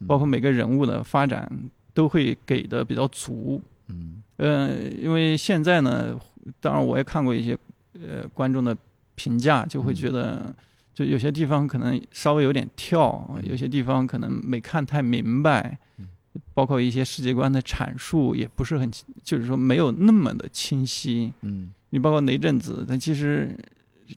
[0.00, 1.48] 嗯包括每个人物的发展
[1.92, 3.62] 都会给的比较足。
[3.88, 6.18] 嗯呃，因为现在呢，
[6.58, 7.56] 当然我也看过一些
[7.92, 8.76] 呃观众的
[9.14, 10.54] 评价，就会嗯觉得
[10.94, 16.06] 就有些地方可能稍微有点跳，嗯有些地方可能没看太明白嗯，
[16.54, 18.90] 包括一些世界观的阐述也不是很，
[19.22, 21.32] 就是说没有那么的清晰。
[21.42, 23.56] 嗯你包括雷震子，他其实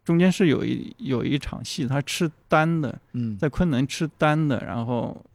[0.03, 5.25] 中间是有一有一场戏，他吃丹的，嗯在昆仑吃丹的，然后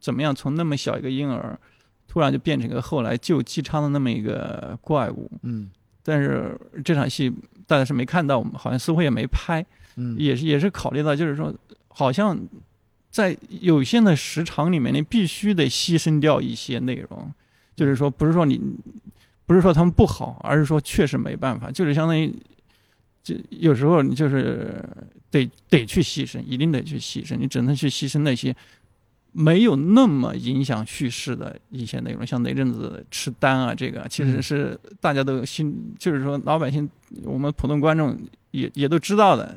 [0.00, 1.58] 怎么样从那么小一个婴儿，
[2.06, 5.30] 突然就变成一个后来救姬昌的那么一个怪物。
[5.42, 5.70] 嗯
[6.02, 7.32] 但是这场戏
[7.66, 9.64] 大家是没看到，我们好像似乎也没拍，
[9.96, 10.16] 嗯。
[10.18, 11.54] 也是也是考虑到，就是说
[11.88, 12.38] 好像
[13.10, 17.32] 在有限的时长里面，你必须得牺牲掉一些内容，
[17.74, 18.60] 就是说不是说你
[19.44, 22.34] 不是说他们不好，而是说确实没办法，就是相当于
[23.22, 24.82] 就有时候你就是
[25.30, 28.54] 得得去牺牲，一定得去牺牲，你只能去牺牲那些。
[29.38, 34.42] 没有那么影响叙事的一些内容，像那阵子吃单啊，这个其实嗯。
[34.42, 36.88] 是大家都心，就是说老百姓，
[37.22, 38.18] 我们普通观众
[38.60, 39.56] 也也都知道的，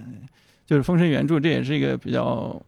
[0.65, 2.61] 就是《封神原著》，这也是一个比较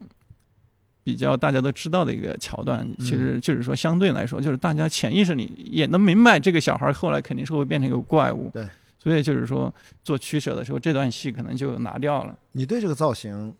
[1.04, 2.80] 比较大家都知道的一个桥段。
[2.98, 8.50] 嗯其实就是说，相对来说，就是大家潜意识里也能明白，这个小孩后来肯定是会变成一个怪物。
[8.52, 8.66] 对，
[8.98, 9.72] 所以就是说
[10.02, 12.36] 做取舍的时候，这段戏可能就拿掉了。
[12.52, 13.54] 你对这个造型，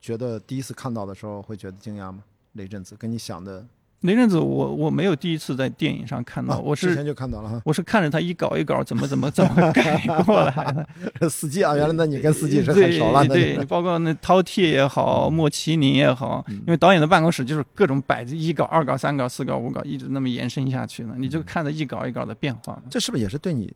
[0.00, 2.24] 觉得第一次看到的时候会觉得惊讶吗？
[2.54, 3.66] 雷震子跟你想的，
[4.06, 7.60] 雷震子我，我没有第一次在电影上看到，啊我是之前就看到了哈。
[7.64, 10.72] 我是看着他一稿一稿怎么怎么怎么改过来
[11.20, 11.28] 的。
[11.28, 22.80] 司机啊，原来那你跟司机是很熟了，那对对，你包括那饕餮也好，莫奇尼也好，嗯因为导演的办公室就是各种摆着一稿、二稿、三稿、四稿、五稿，一直那么延伸下去呢，你就看着一稿一稿的变化。
[22.88, 23.72] 这是不是也是对你？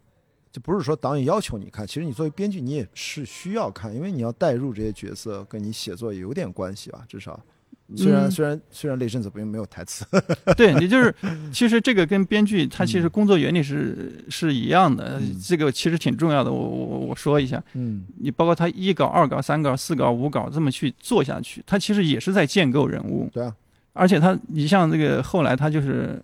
[0.52, 7.04] 就不是说导演要求你看，其实你作为编剧，你也是需要看，因为你要带入这些角色，跟你写作也有点关系吧？
[7.08, 7.38] 至少，
[7.96, 10.04] 虽然、嗯虽然虽然雷震子并没有台词，
[10.56, 11.14] 对也就是，
[11.52, 16.52] 其实这个跟编剧他其实嗯工作原理是是一样的嗯，这个其实挺重要的。
[16.52, 23.28] 我我我说一下，嗯你包括他一稿、二稿、三稿、四稿、五稿这么去做下去，他其实也是在建构人物。
[23.32, 23.54] 对啊，
[23.92, 26.22] 而且他，你像这个后来他就是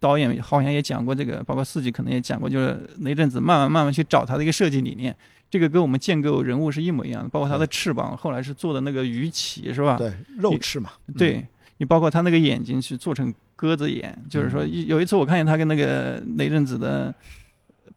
[0.00, 5.14] 导演好像也讲过这个，包括四季可能也讲过，就是雷震子慢慢慢慢去找他的一个设计理念，
[5.52, 7.28] 这个跟我们建构人物是一模一样的。
[7.28, 9.98] 包括他的翅膀，后来是做的那个鱼鳍，是吧？
[9.98, 11.46] 对，肉翅嘛，嗯对
[11.76, 17.14] 你包括他那个眼睛是做成鸽子眼，就是说有一次我看见他跟那个雷震子的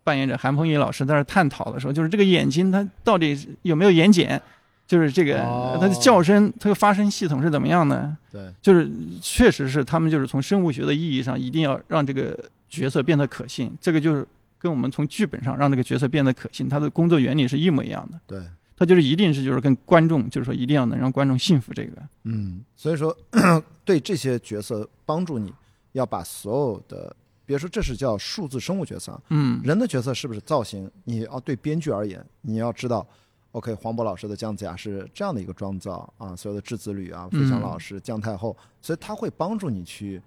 [0.04, 4.38] 扮演者韩鹏毅老师在那儿探讨的时候，就是这个眼睛它到底有没有眼睑，
[4.86, 8.18] 就是这个哦它的叫声，它的发声系统是怎么样呢？
[8.32, 8.92] 对，就是
[9.22, 12.38] 确实是他们就是从生物学的意义上，一定要让这个
[12.70, 14.28] 角色变得可信，这个就是
[14.58, 18.20] 跟我们从剧本上让这个角色变得可信，他的工作原理是一模一样的。
[18.26, 18.42] 对，
[18.76, 22.02] 他就是一定是就是跟观众，就是说一定要能让观众信服这个。
[22.24, 23.16] 嗯，所以说
[23.86, 25.54] 对这些角色帮助你
[25.92, 30.90] 要把所有的，别说这是叫数字生物角色啊，嗯，人的角色是不是造型？
[31.04, 33.08] 你要对编剧而言，你要知道
[33.52, 40.22] ，OK，黄渤老师的姜子牙是这样的一个妆造啊，所有的质子吕啊，费翔老师、姜太后，所以他会帮助你去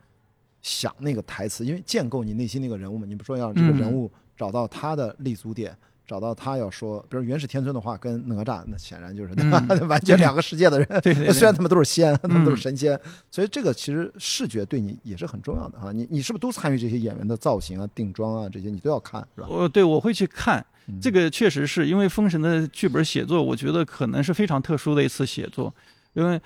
[0.68, 3.06] 想那个台词，因为建构你内心那个人物嘛。
[3.06, 5.74] 你不说要这个人物找到他的立足点。
[6.06, 9.50] 找到他要说，比如元始天尊的话跟哪吒，那显然就是、嗯
[9.86, 10.88] 完全两个世界的人。
[11.02, 12.98] 对对对虽然他们都是仙，他们都是嗯神仙，
[13.30, 15.92] 所以这个其实视觉对你也是很重要的哈。
[15.92, 19.48] 你你是不是都参与这些演员的造型啊、定妆啊这些，你都要看是吧？
[19.50, 25.74] 我对我会去看嗯这个，确实是因为《封神》的剧本写作，我觉得可能是非常特殊的一次写作，
[26.14, 26.40] 因为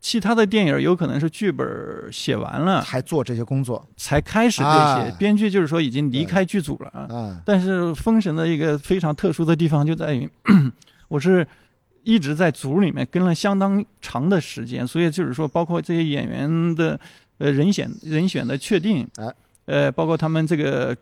[0.00, 1.66] 其他的电影有可能是剧本
[2.10, 6.88] 写完了还做这些工作，才开始这哎些，编剧就是说已经离开剧组了。
[6.88, 7.06] 啊。
[7.10, 10.28] 哎，但是《封神》的一个非常特殊的地方就在于，
[11.08, 11.46] 我是
[12.02, 16.98] 一直在组里面跟了相当长的时间，所以就是说，包括这些演员的
[17.36, 19.34] 呃人选人选的确定，哎，
[19.66, 20.96] 呃，包括他们这个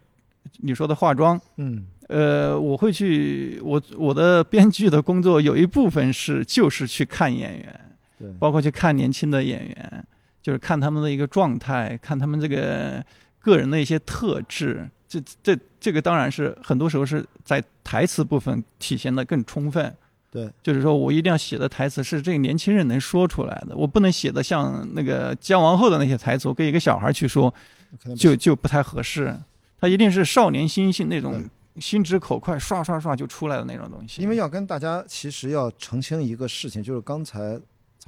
[0.59, 1.87] 你说的化妆，嗯。
[2.09, 7.81] 呃，我会去我我的编剧的工作有一部分是就是去看演员。
[8.19, 10.05] 对，包括去看年轻的演员，
[10.43, 13.05] 就是看他们的一个状态，看他们这个
[13.41, 14.89] 个人的一些特质。
[15.07, 19.95] 这这这个当然是很多时候是在台词部分体现的更充分。
[20.31, 27.53] 对，就是说我一定要写的台词是这个年轻人能说出来的，我不能写的像那个姜王后的那些台词，我给一个小孩去说，
[28.15, 29.35] 就就不太合适。
[29.81, 31.43] 他一定是少年心性那种
[31.81, 34.21] 心直口快，刷刷刷就出来的那种东西。
[34.21, 37.59] 因为要跟大家其实要澄清一个事情，就是刚才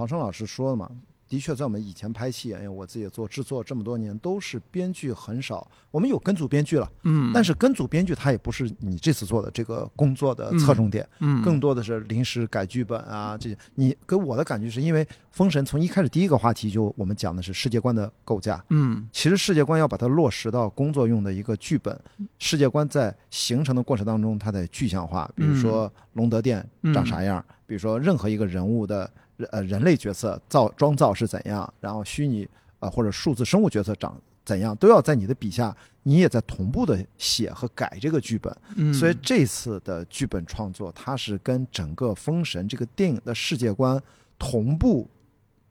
[0.01, 0.91] 曹生老师说的嘛。
[1.29, 5.71] 的确，在我们以前拍戏，因为我自己做制作这么多年，都是编剧很少。
[5.91, 13.57] 我们有跟组编剧了，嗯，但是跟组编剧他也不是你这次做的这个工作的侧重点，嗯，更多的是临时改剧本啊这些。
[13.75, 21.97] 你给我的感觉是因为《封神》从一开始第一个话题就我们讲的是世界观的构架，嗯，其实世界观要把它落实到工作用的一个剧本，
[22.41, 29.09] 世界观在形成的过程当中，它得具象化，比如说龙德殿长啥样，比如说任何一个人物的。
[29.51, 31.73] 呃，人类角色造装造是怎样？
[31.81, 38.55] 然后虚拟啊或者数字生物角色长怎样，都要在你的笔下，你也在同步的写和改这个剧本。
[38.77, 44.01] 嗯，所以这次的剧本创作，它是跟整个《封神》这个电影的世界观
[44.39, 45.09] 同步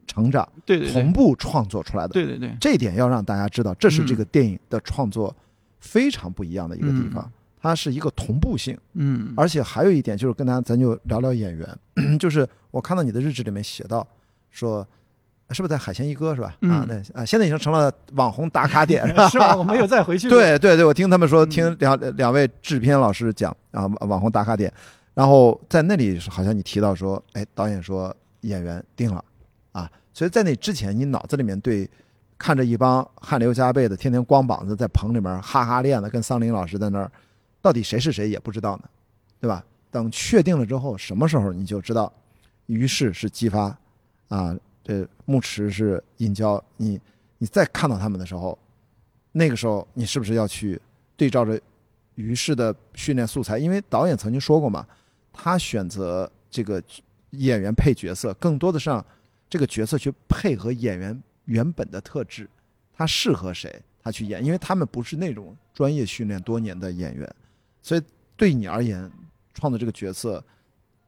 [0.07, 2.13] 成长，对对，同步创作出来的。
[2.13, 5.35] 对对对，这一点要让大家知道，这是这个电影的创作
[5.79, 7.31] 非常不一样的一个地方。
[7.61, 11.67] 它是一个同步性，嗯，而且还有一点就是跟大家咱就聊聊演员，
[12.17, 14.05] 就是我看到你的日志里面写到，
[14.49, 14.87] 说
[15.49, 16.55] 是不是在海鲜一哥是吧？
[16.61, 19.55] 啊，那啊现在已经成了网红打卡点 是吧？
[19.57, 20.29] 我没有再回去。
[20.29, 24.71] 对对对，我听他们说，听两两位制片老师讲啊，网红打卡点，
[25.13, 29.21] 然后在那里好像你提到说，哎，导演说演员定了
[29.73, 31.89] 啊，所以在那之前，你脑子里面对
[32.37, 37.11] 看着一帮汗流浃背的，天天光膀子在棚里面哈哈练的，跟桑林老师在那儿。
[37.61, 38.89] 到底谁是谁也不知道呢，
[39.39, 39.63] 对吧？
[39.91, 42.13] 等确定了之后，什么时候你就知道，
[42.67, 43.75] 于是是激发，
[44.27, 46.99] 啊，这牧池是引交，你
[47.39, 48.57] 你再看到他们的时候，
[49.31, 50.79] 那个时候你是不是要去
[51.17, 51.59] 对照着
[52.15, 53.57] 于是的训练素材？
[53.57, 54.87] 因为导演曾经说过嘛，
[55.33, 56.81] 他选择这个
[57.31, 59.03] 演员配角色，更多的是让
[59.49, 62.47] 这个角色去配合演员原本的特质，
[62.93, 67.35] 他适合谁，他去演，因为他们不是那种专业训练多年的演员。
[67.89, 68.01] 所以
[68.37, 69.11] 对你而言，
[69.55, 70.45] 创作这个角色，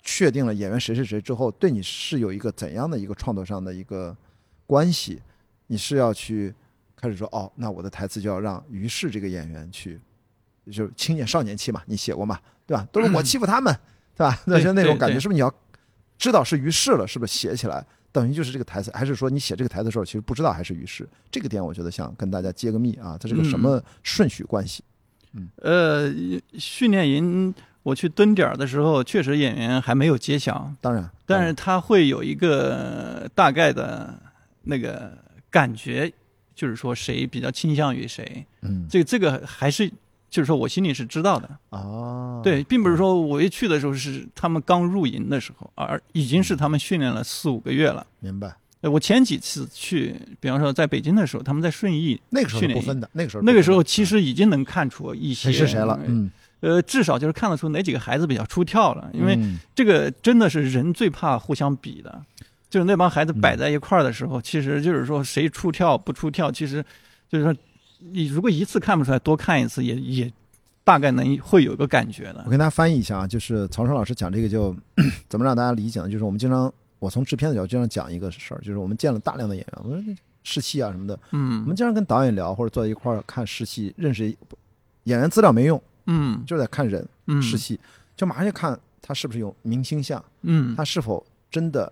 [0.02, 4.18] 确定了演员谁是谁之后，对你是有一个怎样的一个创作上的一个
[4.66, 5.22] 关系？
[5.68, 6.52] 你是要去
[6.96, 10.02] 开始说哦，那我的台词就要让于适这个演员去，
[10.72, 12.88] 就是青年少年期嘛，你写过嘛，对吧？
[12.92, 13.72] 都是我欺负他们，
[14.16, 14.42] 对吧？
[14.48, 15.54] 那 就那种感觉，是不是你要
[16.18, 18.90] 知道是于适了，是不是写起来等于就是这个台词？
[18.96, 21.08] 还是说你写这个台词的时候其实不知道还是于适？
[21.30, 24.84] 这个点我觉得想跟大家揭个密啊，它是个什么顺序关系？
[25.34, 26.14] 嗯，呃，
[26.60, 27.54] 训练营
[27.84, 30.72] 我去蹲点儿的时候，确实演员还没有揭晓。
[30.82, 34.14] 当然，但是他会有一个大概的
[34.64, 35.18] 那个
[35.50, 36.12] 感觉，
[36.54, 38.46] 就是说谁比较倾向于谁。
[38.62, 39.90] 嗯，这这个还是
[40.30, 41.50] 就是说我心里是知道的。
[41.70, 48.06] 哦，对，并不是说我一去的时候是他们刚入营的时候，而已经是他们训练了四五个月了。
[48.20, 48.56] 明白。
[48.90, 59.38] 我前几次去，比方说在北京的时候，他们在顺义那个时候不分的，那个时候那个时候其实已经能看出一些谁是谁了，嗯，呃，至少就是看得出哪几个孩子比较出挑了，因为
[59.76, 62.20] 这个真的是人最怕互相比的，
[62.72, 66.84] 就是那帮孩子摆在一块儿的时候，其实就是说谁出挑不出挑，其实
[67.30, 67.56] 就是说
[68.00, 70.34] 你如果一次看不出来，多看一次也也
[70.84, 72.42] 大概能会有个感觉的。
[72.46, 74.76] 我跟大家翻译一下啊，就是曹生老师讲这个就
[75.30, 76.10] 怎么让大家理解呢？
[76.10, 76.74] 就是我们经常。
[77.02, 84.28] 我从制片的角度经常讲一个事儿，就是我们见了大量的演员，我说试戏啊什么的，嗯，我们经常跟导演聊或者坐在一块儿看试戏，认识
[85.06, 87.80] 演员资料没用，嗯，就在看人，嗯，试戏
[88.16, 91.92] 就马上就看他是不是有明星相，嗯，他是否真的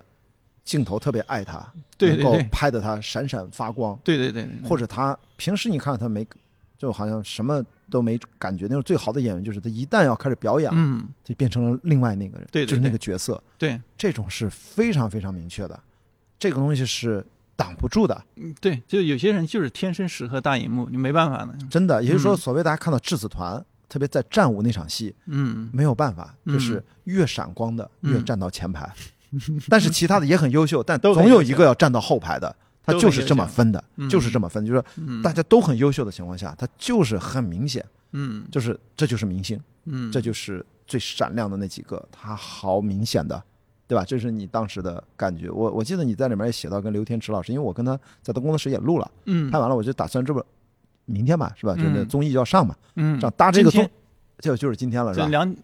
[0.63, 1.65] 镜头特别爱他，
[1.97, 6.23] 对能够拍的他闪闪发光，对对对，或者他平时你看他没，
[6.77, 7.65] 就好像什么。
[7.89, 15.79] 都没感觉，那种最好的演员就是他，一旦要开始表演，嗯，就变成了另外那个人，对，就是那个角色，对，这种是非常非常明确的，
[16.37, 17.25] 这个东西是
[17.55, 28.89] 挡不住的，嗯，对，就有些人就是天生适合大荧幕，你没办法的，真的，也就是说，所谓大家看到质子团，特别在战舞那场戏，嗯，没有办法，就是越闪光的越站到前排，
[29.67, 32.55] 但是其他的也很优秀，但总有一个要站到后排的。
[32.91, 43.41] 他就是这么分的，就是这么分，就是说大家都很优秀的情况下，他就是很明显，嗯，就是这就是明星，嗯，这就是最闪亮的那几个，他好明显的，
[43.87, 44.03] 对吧？
[44.03, 45.49] 这是你当时的感觉。
[45.49, 50.43] 我我记得你在里面也写到跟刘天池老师，因为我跟他在他工作室也录了，嗯，拍完了我就打算这不
[51.05, 51.75] 明天吧，是吧？
[51.75, 53.89] 就那综艺要上嘛，嗯，这样搭这个综
[54.39, 55.27] 就就是今天了，是吧？
[55.27, 55.55] 两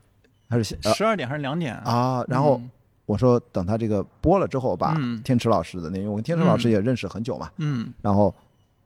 [0.50, 2.24] 还是十二点还是两点啊？
[2.28, 2.62] 然后
[3.06, 8.34] 我说等他这个播了之后，把嗯天池老师的那，因为我跟天池老师也认识很久嘛，嗯然后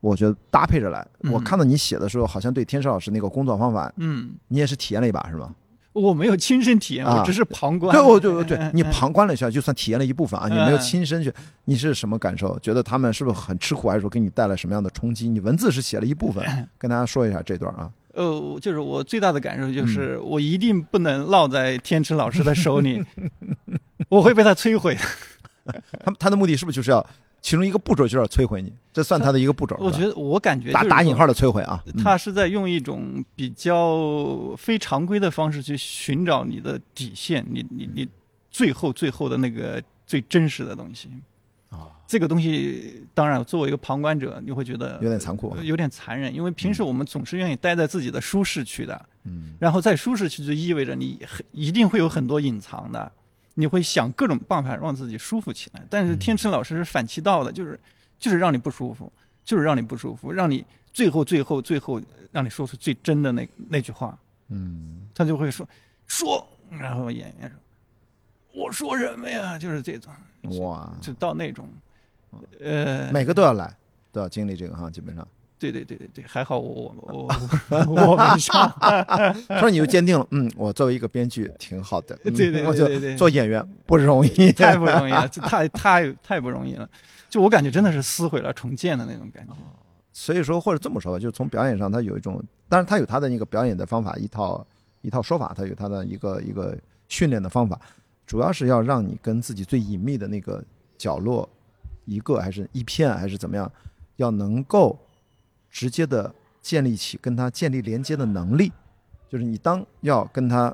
[0.01, 1.05] 我觉得搭配着来。
[1.24, 5.53] 嗯我看到你写的时候，好像对天池老师那个工作方法，嗯，你也是体验了一把是吗？
[5.91, 7.91] 我没有亲身体验，啊我只是旁观。
[7.93, 11.34] 对，我就 对你旁观了一下，就算体验了一部分啊，你没有嗯亲身去，
[11.65, 12.57] 你是什么感受？
[12.59, 15.28] 觉得他们是不是很吃苦，还是说给你带来什么样的冲击？
[15.28, 16.45] 你文字是写了一部分，
[16.78, 17.89] 跟大家说一下这段啊。
[18.13, 23.03] 呃，就是我最大的感受就是，嗯我一定不能落在天池老师的手里，
[24.08, 24.97] 我会被他摧毁。
[26.04, 27.06] 他他的目的是不是就是要
[27.41, 28.74] 其中一个步骤就是要摧毁你？
[28.91, 29.76] 这算他的一个步骤。
[29.80, 38.08] 我觉得，我感觉打打引号的摧毁啊，嗯他是在用一种比较非常规的方式去寻找你的底线，你你你
[38.50, 41.10] 最后最后的那个最真实的东西。
[41.70, 53.12] 啊，这个东西，当然作为一个旁观者，你会觉得有点残酷呃有点残忍，因为平时我们总是愿意待在自己的舒适区的，嗯然后在舒适区就意味着你很一定会有很多隐藏的，
[53.60, 55.84] 你会想各种办法让自己舒服起来。
[55.89, 57.78] 但是天池老师是反其道的，就是
[58.18, 59.12] 就是让你不舒服，
[59.43, 62.01] 就是让你不舒服，让你最后最后最后
[62.32, 65.10] 让你说出最真的那那句话，嗯。
[65.14, 65.68] 他就会说
[66.07, 67.60] 说，然后演员说
[68.64, 70.14] 我说什么呀，就是这种，
[70.60, 71.68] 哇，就到那种，
[72.62, 73.76] 呃，每个都要来，
[74.14, 75.28] 都要经历这个哈，基本上。
[75.60, 77.28] 对对对对对，还好我我
[77.88, 78.74] 我我没上，
[79.60, 86.89] 说你就坚定了，嗯，我作为一个编剧挺好的，嗯对对对对对做演员不容易， 太不容易了，这太太太不容易了。
[87.30, 89.53] 就我感觉真的是撕毁了重建的那种感觉。
[90.12, 94.66] 所以说，或者这么说吧，就是从表演上，他有一种，当然他有他的那个表演的方法，一套
[95.01, 97.80] 一套说法，他有他的一个一个训练的方法，
[98.26, 100.64] 主要是要让你跟自己最隐秘的那个
[100.97, 101.47] 角落，
[102.05, 103.72] 一个还是一片还是怎么样，
[104.18, 104.97] 要能够
[105.70, 108.72] 直接的建立起跟他建立连接的能力，
[109.30, 110.74] 就是你当要跟他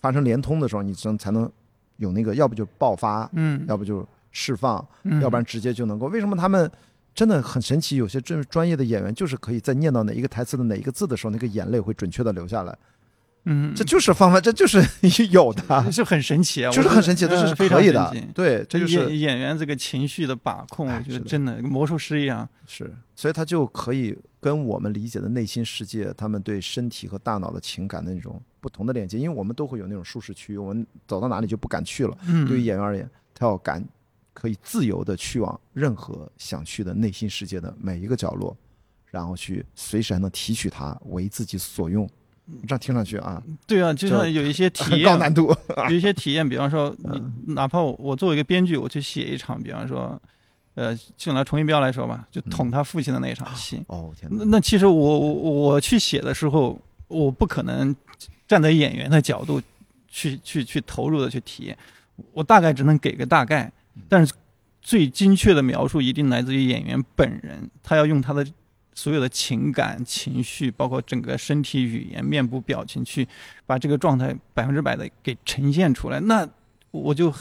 [0.00, 1.50] 发生连通的时候，你只能才能
[1.96, 6.06] 有那个，要不就爆发，嗯，要不就释放，嗯要不然直接就能够。
[6.06, 6.70] 为什么他们
[7.14, 7.96] 真的很神奇？
[7.96, 12.76] 有些专专业的演员就是可以在念到哪一个台词的哪一个字的时候，那个眼泪会准确的流下来。
[13.48, 14.80] 嗯，这就是方法，这就是
[15.30, 18.12] 有的，是很神奇啊，就是很神奇，这是可以的。
[18.34, 22.48] 对，这就是演演员这个情绪的把控，我觉得真的跟魔术师一样。
[22.66, 29.16] 是，所以他就可以跟我们理解的内心世界，他们对身体和大脑的情感的那种不同的链接。
[29.16, 32.18] 因为我们都会有那种舒适区，我们走到哪里就不敢去了。
[32.26, 33.80] 嗯，对于演员而言，他要敢
[34.34, 38.56] 可以自由的去往任何想去的内心世界的每一个角落，
[39.06, 42.10] 然后去随时还能提取它为自己所用。
[42.66, 45.52] 这样听上去啊，对啊，就就像有一些体验，高难度。
[45.90, 46.94] 有一些体验，比方说
[47.48, 50.20] 哪怕我我作为一个编剧，我去写一场，比方说，
[50.74, 53.82] 呃，就拿崇一彪来说吧，就捅他父亲的那一场戏。
[53.88, 54.50] 哦天那哪！
[54.52, 57.94] 那其实我我我去写的时候，我不可能
[58.46, 59.60] 站在演员的角度
[60.08, 61.76] 去去去投入的去体验，
[62.32, 63.70] 我大概只能给个大概，
[64.08, 64.32] 但是
[64.80, 68.46] 最精确的描述一定来自于演员本人，他要用他的
[68.96, 73.28] 所有的情感情绪，包括整个身体语言、面部表情，去
[73.66, 76.18] 把这个状态百分之百的给呈现出来。
[76.18, 76.48] 那
[76.90, 77.32] 我就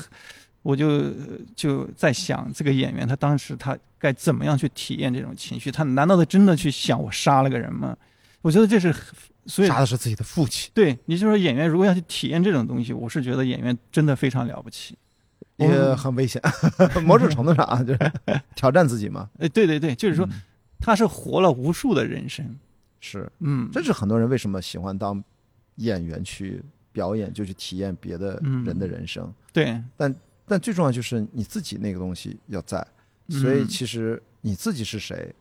[0.61, 1.11] 我就
[1.55, 5.71] 就在想，这个演员他当时他该怎么样去体验这种情绪？
[5.71, 7.95] 他难道他真的去想我杀了个人吗？
[8.41, 8.93] 我觉得这是
[9.45, 14.97] 所以杀的是自己的父亲，对你就说演员如果要去体验这种东西，我是觉得演员真的非常了不起。
[15.57, 16.41] 也很危险。
[17.05, 18.11] 某种程度上啊，就是
[18.55, 19.29] 挑战自己嘛。
[19.39, 20.41] 哎，对对对，就是说嗯
[20.79, 22.57] 他是活了无数的人生。
[22.99, 25.23] 是，嗯，这是很多人为什么喜欢当
[25.75, 29.31] 演员去表演，就去体验别的人的人生。
[29.53, 30.15] 对，但
[30.47, 32.85] 但最重要就是你自己那个东西要在。
[33.29, 35.33] 所以嗯其实你自己是谁，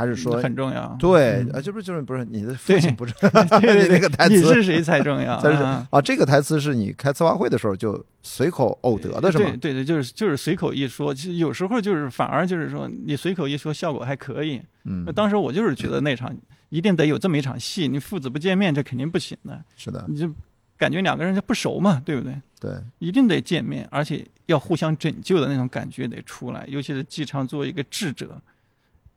[0.00, 0.96] 还是说很重要。
[0.98, 1.60] 对嗯啊？
[1.60, 5.34] 这不是就是不是你的父亲不是 对对你 那个台你词是谁才重要。
[5.60, 6.00] 啊啊？
[6.00, 9.44] 这个台词是你开策划会的时候就随口偶得的是吗？
[9.60, 14.60] 对对对，就是就是随口一说，其实有时候就是反而就是说你随口一说，效果还可以。
[14.84, 16.34] 嗯那，当时我就是觉得那场
[16.70, 19.62] 一定得有这么一场戏，你父子不见面，这肯定不行的。
[19.76, 20.30] 是的，你就
[20.78, 22.34] 感觉两个人就不熟嘛，对不对？
[22.58, 26.64] 对，一定得见面，而且要互相拯救的那种感觉得出来。
[26.68, 28.40] 尤其是纪昌作为一个智者，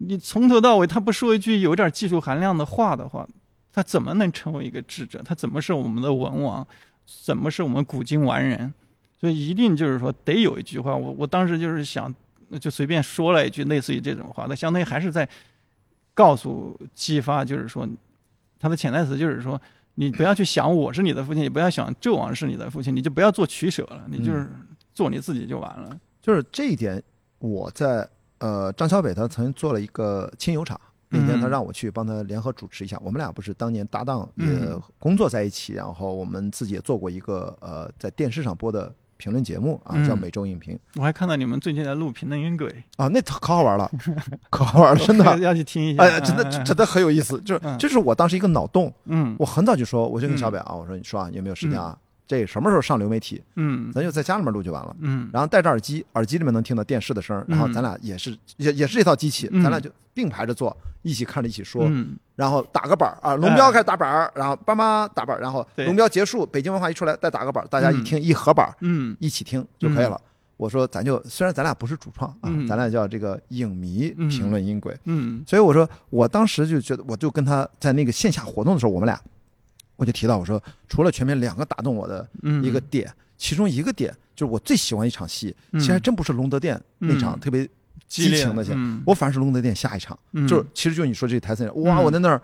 [0.07, 3.27] 你从头到尾他不说一句有点技术含量的话的话，
[3.71, 5.21] 他怎么能成为一个智者？
[5.23, 6.65] 他怎么是我们的文王？
[7.05, 8.73] 怎么是我们古今完人？
[9.19, 10.95] 所以一定就是说得有一句话。
[10.95, 12.13] 我我当时就是想，
[12.59, 15.27] 就随便说了一句类似于这种话，那相当于还是在
[16.13, 17.87] 告诉姬发，就是说
[18.59, 19.59] 他的潜台词就是说。
[19.95, 24.49] 你不要去想我是你的父亲，你不要想纣王是你的父亲，你就不要做取舍了，你就是
[24.91, 25.95] 做你自己就完了。
[26.19, 26.99] 就是这一点，
[27.37, 28.09] 我在
[28.43, 32.99] 呃张小北他曾经做了一个亲友场，那天他嗯让我去帮他联合主持一下。
[33.01, 42.67] 我们俩不是当年搭档，也嗯工作在一起，然后我们自己也做过一个呃在电视上播的评论节目啊，嗯叫每周影评我还看到你们最近在录《评论音轨
[42.97, 43.89] 啊，那可好玩了，
[44.49, 45.37] 可好玩了， 真的。
[45.39, 46.03] 要去听一下。
[46.03, 51.97] 哎呀，真的嗯真的很有意思，就是嗯这是我当时一个脑洞，嗯我很早就说，我就跟小北啊，我说你说啊，你有没有时间啊？
[52.25, 53.41] 这什么时候上流媒体？
[53.55, 53.91] 嗯。
[53.93, 54.95] 咱就在家里面录就完了。
[54.99, 55.29] 嗯。
[55.33, 59.61] 然后戴着耳机，耳机里面能听到电视的声儿，然后咱俩也是也也是这套机器，嗯。
[59.61, 62.17] 咱俩就并排着坐，一起看着一起说，嗯。
[62.35, 69.15] 然后打个板儿啊，龙标开始打板儿，然后爸妈打板儿，然后龙标结束，北京文化一出来再打个板儿，大家一听一合板儿，嗯。
[69.19, 70.19] 一起听就可以了。
[70.55, 72.65] 我说咱就虽然咱俩不是主创啊，嗯。
[72.67, 74.29] 咱俩叫这个影迷嗯。
[74.29, 75.43] 评论音轨，嗯。
[75.45, 79.19] 所以我说我当时就觉得，我就跟他在那个线下活动的时候，我们俩
[80.03, 87.67] 我就提到我说，除了全面两个打动我的嗯一个点，其中一个点就是我最喜欢一场戏，嗯其实还真不是龙德殿那场嗯特别
[88.05, 89.01] 激情的戏，嗯。
[89.05, 90.45] 我反而是龙德殿下一场，嗯。
[90.45, 92.03] 就是其实就是你说这台词，哇，嗯。
[92.03, 92.41] 我在那儿，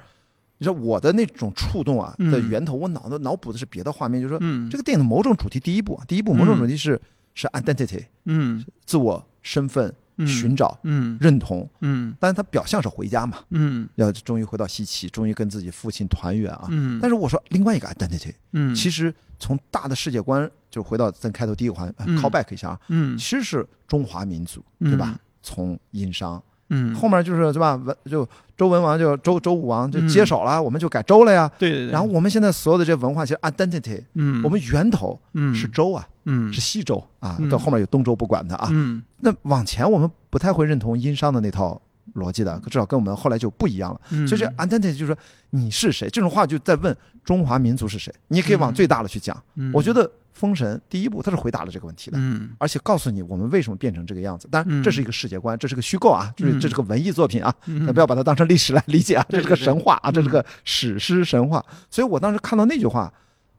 [0.57, 2.31] 你说我的那种触动啊嗯。
[2.31, 4.69] 的源头，我脑子脑补的是别的画面，就是说嗯。
[4.69, 6.99] 这个电影的某种主题，第一部啊，第一部某种主题是
[7.35, 8.63] 是 identity 嗯。
[8.85, 9.93] 自我身份嗯
[10.27, 12.15] 寻找嗯认同，嗯。
[12.19, 13.87] 但是他表象是回家嘛，嗯。
[13.95, 16.67] 要终于回到西岐，终于跟自己父亲团圆啊。
[16.69, 18.73] 嗯，但是我说另外一个 identity，嗯。
[18.73, 22.17] 其实从大的世界观，就回到咱开头第一个环呃嗯。
[22.17, 23.17] callback 一下啊，嗯。
[23.17, 25.17] 其实是中华民族，对吧？
[25.41, 26.41] 从殷商。
[26.69, 26.93] 嗯。
[26.93, 27.75] 后面就是对吧？
[27.75, 30.07] 文就周文王就周周武王就嗯。
[30.07, 31.49] 接手了，我们就改周了呀。
[31.57, 34.43] 对对对，然后我们现在所有的这文化，其实 identity，嗯。
[34.43, 35.55] 我们源头嗯。
[35.55, 38.69] 是周啊，嗯是西周啊嗯，到后面有东周不管它啊。
[38.71, 41.81] 嗯那往前我们不太会认同殷商的那套
[42.15, 44.01] 逻辑的，至少跟我们后来就不一样了。
[44.11, 45.17] 嗯所以这 identity 就是说
[45.49, 48.13] 你是谁，这种话就在问中华民族是谁。
[48.27, 49.35] 你也可以往嗯最大的去讲。
[49.55, 52.17] 嗯我觉得《封神》第一部他是回答了这个问题的。
[52.19, 61.63] 嗯而且告诉你我们为什么变成这个样子，当然嗯这是一个世界观，这是个虚构啊，就是嗯这是个文艺作品啊，嗯不要把它当成历史来理解啊，这是个神话啊，这是个史诗神话。
[61.91, 63.11] 所以我当时看到那句话，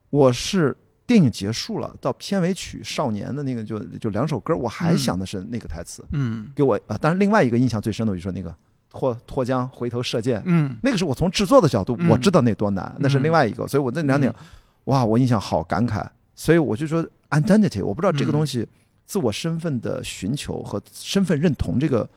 [0.08, 0.76] 我是
[1.10, 8.54] 电影结束了，到片尾曲《少年》的那个就就两首歌，我还嗯想的是那个台词，嗯给我啊，当然另外一个印象最深的，我就说那个
[8.88, 14.44] 脱脱缰回头射箭，嗯那个是我从制作的角度嗯我知道那多难，那是另外一个，所以我那两点嗯，
[14.84, 16.06] 哇，我印象好感慨。
[16.36, 18.64] 所以我就说 identity，我不知道这个嗯东西
[19.04, 22.08] 自我身份的寻求和身份认同这个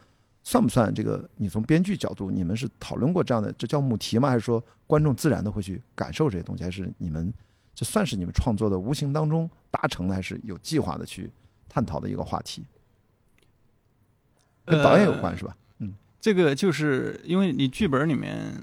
[0.43, 1.27] 算不算这个？
[1.37, 4.29] 你从编剧角度，你们是讨论过这样的，这叫母题吗？
[4.29, 6.63] 还是说观众自然的会去感受这些东西？
[6.63, 7.33] 还是你们
[7.73, 11.29] 这算是你们创作的无形当中达成的，还是有计划的去
[11.67, 12.63] 探讨的一个话题？
[14.65, 15.55] 跟导演有关呃是吧？
[15.79, 18.53] 嗯这个就是因为你剧本里面，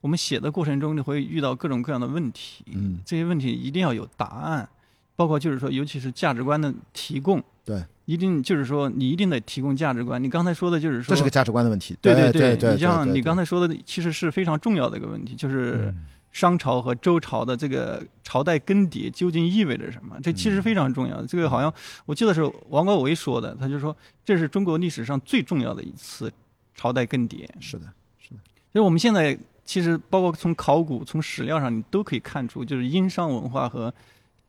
[0.00, 4.68] 我们写的过程中，你会遇到各种各样的问题，嗯，这些问题一定要有答案，
[5.14, 10.20] 包括就是说，尤其是价值观的提供，对，一定就是说，你一定得提供价值观。
[10.20, 11.96] 你刚才说的就是说，这是个价值观的问题。
[12.00, 20.18] 对对对对，你像你刚才才说的，其实是非常重要的一个问题，就是嗯商朝和周朝的这个朝代更迭究竟意味着什么？
[20.22, 21.24] 这其实非常重要。
[21.26, 21.72] 这个好像
[22.06, 26.32] 我记得是王国维说的，他就说这是中国历史上最重要的一次
[26.74, 27.46] 朝代更迭。
[27.60, 27.86] 是的，
[28.18, 28.40] 是的
[28.72, 33.92] 所以我们现在其实包括从考古、从史料上，你都可以看出，就是殷商文化和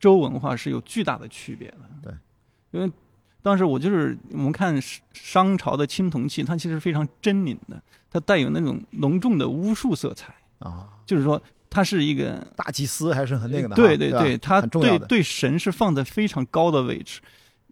[0.00, 1.78] 周文化是有巨大的区别的。
[2.02, 2.12] 对，
[2.70, 2.90] 因为
[3.42, 4.80] 当时我就是我们看
[5.12, 7.80] 商朝的青铜器，它其实非常狰狞的，
[8.10, 11.40] 它带有那种浓重的巫术色彩，啊，就是说
[11.74, 12.46] 它是一个。
[12.56, 15.06] 大祭司还是很那个的哈，对对吧对，它很重要的。
[15.06, 17.20] 对对神是放在非常高的位置，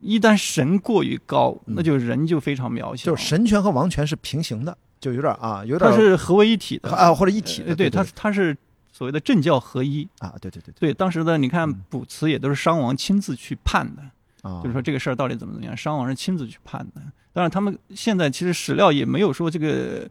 [0.01, 3.07] 一旦神过于高，嗯那就人就非常渺小。
[3.07, 8.57] 就是神权和王权是平行的，就有点啊，有点它是合为一体的啊或者一体的，呃对，对它它是
[8.93, 10.07] 所谓的政教合一。
[10.19, 14.03] 啊，对对对对，当时的你看嗯卜辞也都是商王亲自去判的，
[14.43, 17.01] 啊，就是说这个事儿到底怎么怎么样，商王是亲自去判的。
[17.33, 20.07] 当然，他们现在其实史料也没有说这个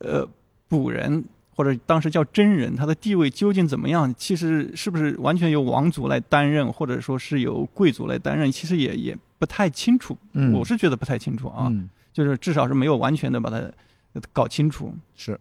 [0.00, 0.26] 呃
[0.68, 1.22] 卜人
[1.54, 4.12] 或者当时叫真人，他的地位究竟怎么样？
[4.18, 10.16] 其实是不是完全由王族来担任，或者说是由贵族来担任，其实也也不太清楚。
[10.32, 13.62] 嗯我是觉得不太清楚啊，嗯就是至少是没有完全的把它
[14.32, 14.94] 搞清楚。
[15.16, 15.38] 是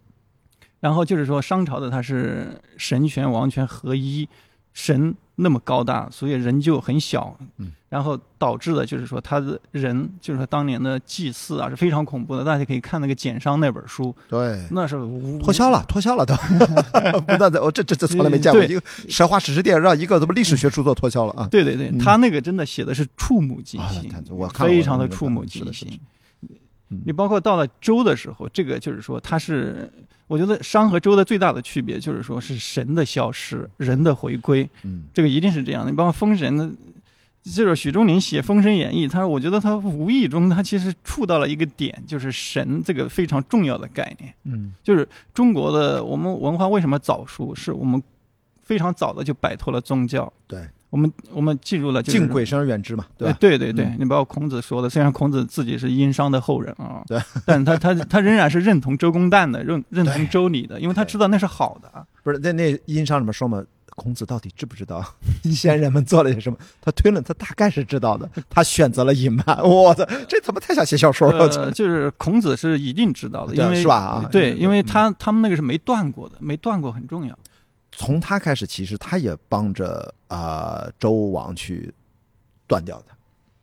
[0.80, 4.28] 然后就是说，商朝的它是神权王权合一，
[4.74, 7.38] 神那么高大，所以人就很小。
[7.58, 12.44] 嗯，然后导致的就是说，他的人就是说当年的祭祀啊是非常恐怖的。
[12.44, 14.66] 大家可以看那个简商那本书，对。
[14.72, 14.96] 那是
[15.40, 16.34] 脱销了，脱销了都，
[17.22, 21.48] 不断在，我这这这从来没见过一个神话史诗电影让一个什么历史学著作脱销了啊！
[21.52, 25.88] 对对对，嗯他那个真的写的是触目惊啊心，太我看非常的触目惊心。
[25.92, 29.92] 嗯你包括到了周的时候，这个就是说，它是
[30.28, 35.92] 我觉得商和周的最大的区别就是说是神的消失，人的回归，嗯这个一定是这样的。
[35.92, 36.70] 你包括封神的，
[37.44, 44.34] 就是许仲林写《封神演义》，他说我觉得他无意中他其实触到了一个点，就是神这个非常重要的概念。
[44.46, 48.02] 嗯就是中国的我们文化为什么早熟，是我们
[48.62, 50.32] 非常早的就摆脱了宗教。
[50.48, 53.34] 对，我们我们进入了，就是敬鬼神而远之嘛，对？
[53.34, 62.08] 对对对，嗯你包括孔子说的，虽然孔子自己是殷商的后人啊，对， 但他他他仍然是认同周公旦的，认认同周礼的，因为他知道那是好的。
[62.24, 63.62] 不是那那殷商里面说嘛，
[63.96, 65.04] 孔子到底知不知道
[65.54, 66.58] 先人们做了些什么？
[66.82, 69.46] 他推论，他大概是知道的，他选择了隐瞒。
[69.64, 71.46] 我操，这他妈太像写小说了！
[71.48, 77.38] 呃，就是孔子是一定知道的，因为是吧啊对，嗯因为他他们那个是没断过的，没断过很重要。
[77.92, 81.94] 从他开始，其实他也帮着啊、呃周王去
[82.66, 83.06] 断掉的，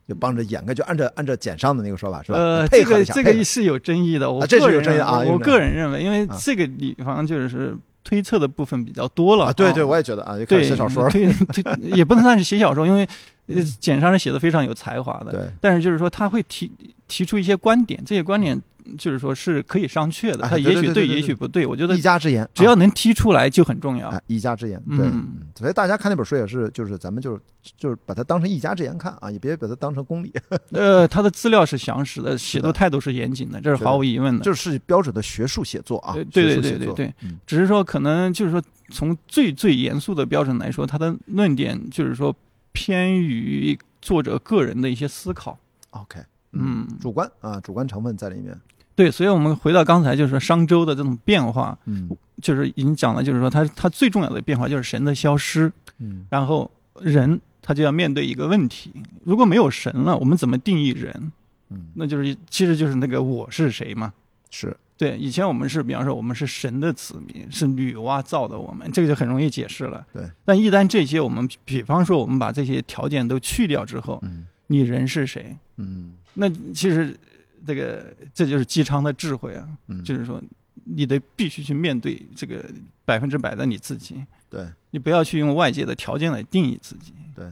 [0.07, 2.39] 就帮着掩盖，就按照按照简上的那个说法是吧？
[2.39, 7.77] 呃，配合这个是有争议的，我啊这是有争议的啊我个人认为，因为啊这个地方就是
[8.11, 11.11] 推测的部分比较多了啊，对对，啊我也觉得啊，就开始对写小说了。
[11.11, 11.63] 推推
[11.97, 13.09] 也不能算是写小说，因为
[13.47, 16.69] 呃简上是写的非常有才华的，对，但是就是说他会提
[17.07, 18.61] 提出一些观点，这些观点
[18.99, 24.09] 就是说是可以商榷的，哎他也许对也许不对，我觉得一家之言，只要能提出来就很重要。
[24.09, 27.41] 哎，一家之言，对，嗯嗯所以大家看那本书也是，就是咱们就是
[27.77, 30.33] 就是把它当成一家之言看啊，也别把它当成公理，
[30.73, 32.63] 呃，他的资料是详实的，写的。
[32.63, 34.45] 作态度是严谨的，这是毫无疑问的。
[34.45, 37.39] 就是标准的学术写作啊呃，对对对对对嗯。
[37.47, 42.35] 只是说可能就是说从最最严肃的标准来说，他的论点就是说
[42.73, 45.59] 偏于作者个人的一些思考。
[45.91, 46.21] ，OK，
[46.53, 48.59] 嗯主观啊，主观成分在里面，
[48.95, 52.11] 对，所以我们回到刚才就是说商周的这种变化，嗯
[52.43, 56.71] 就是已经讲了，就是说它它最重要的变化就是神的消失，嗯然后
[57.01, 58.93] 人他就要面对一个问题：
[59.25, 61.33] 如果没有神了，我们怎么定义人？
[61.69, 64.13] 嗯，那就是其实就是那个我是谁嘛。
[64.51, 70.05] 是，对，以前我们是，比方说我们是神的子民，是女娲造的我们，这个就很容易解释了。
[70.13, 75.57] 对，但一旦这些我们，比方说我们把这些条件都去掉之后，嗯你人是谁？
[75.81, 76.13] 嗯。
[76.35, 77.19] 那其实
[77.67, 80.43] 这个这就是姬昌的智慧啊，嗯，就是说
[80.85, 82.65] 你得必须去面对这个
[83.05, 84.67] 百分之百的你自己，对。
[84.93, 87.13] 你不要去用外界的条件来定义自己。
[87.33, 87.47] 对，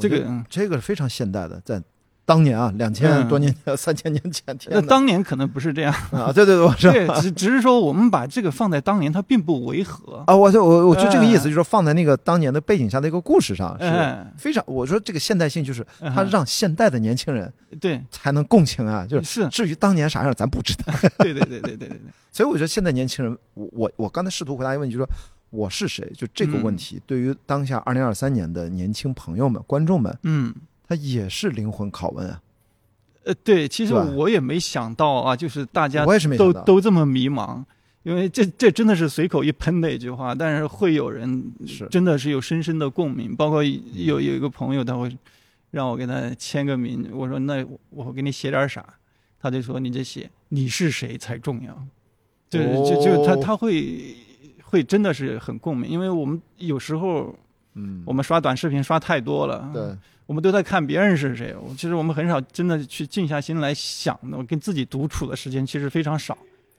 [0.00, 1.82] 这个这个是非常现代的，在
[2.26, 6.74] 当年啊，两千嗯多年前、 三千年前，那当年可能不是这样，啊，对对对，我。
[6.74, 10.24] 对，只只是说我们把这个放在当年，它并不违和。
[10.26, 14.64] 啊，我就我我就这个意思，哎就是说放在那个当年的背景下的一个故事上，是哎，非常。
[14.66, 20.94] 我说这个现代性就是嗯它让现代的年轻人对，才能共情啊，就是是，至于当年啥样咱不知道。
[21.18, 22.00] 对对对对对对对，
[22.32, 25.12] 所以我觉得现在年轻人，我我我刚才试图回答一个问题，就是说
[25.50, 26.10] 我是谁？
[26.16, 30.52] 就这个问题，对于当下二零二三年的年轻朋友们、观众们，嗯，
[30.86, 32.40] 他也是灵魂拷问啊。
[33.24, 36.62] 呃，对，其实我也没想到啊，就是大家我也是没想都到。
[36.64, 37.64] 都这么迷茫，
[38.02, 41.86] 因为这这真的是随口一喷的一句话，但是会有人是。
[41.88, 45.10] 真的是有深深的共鸣，包括有有一个朋友他会
[45.70, 48.84] 让我给他签个名，我说那我给你写点啥，
[49.40, 51.82] 他就说你这写你是谁才重要，
[52.50, 54.14] 就是就就他哦他会
[54.62, 57.34] 会真的是很共鸣，因为我们有时候
[57.72, 58.02] 嗯。
[58.04, 66.36] 我们刷短视频刷太多了，对，我们都在看别人是谁，我其实我们很少真的去静下心来想的，跟自己独处的时间其实非常少，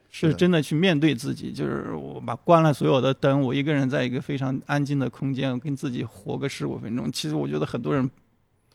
[0.09, 7.11] 是真的去面对自己，就是我把关了所有的灯，我一个人在一个非常安静的空间，跟自己活个十五分钟。
[7.11, 8.09] 其实我觉得很多人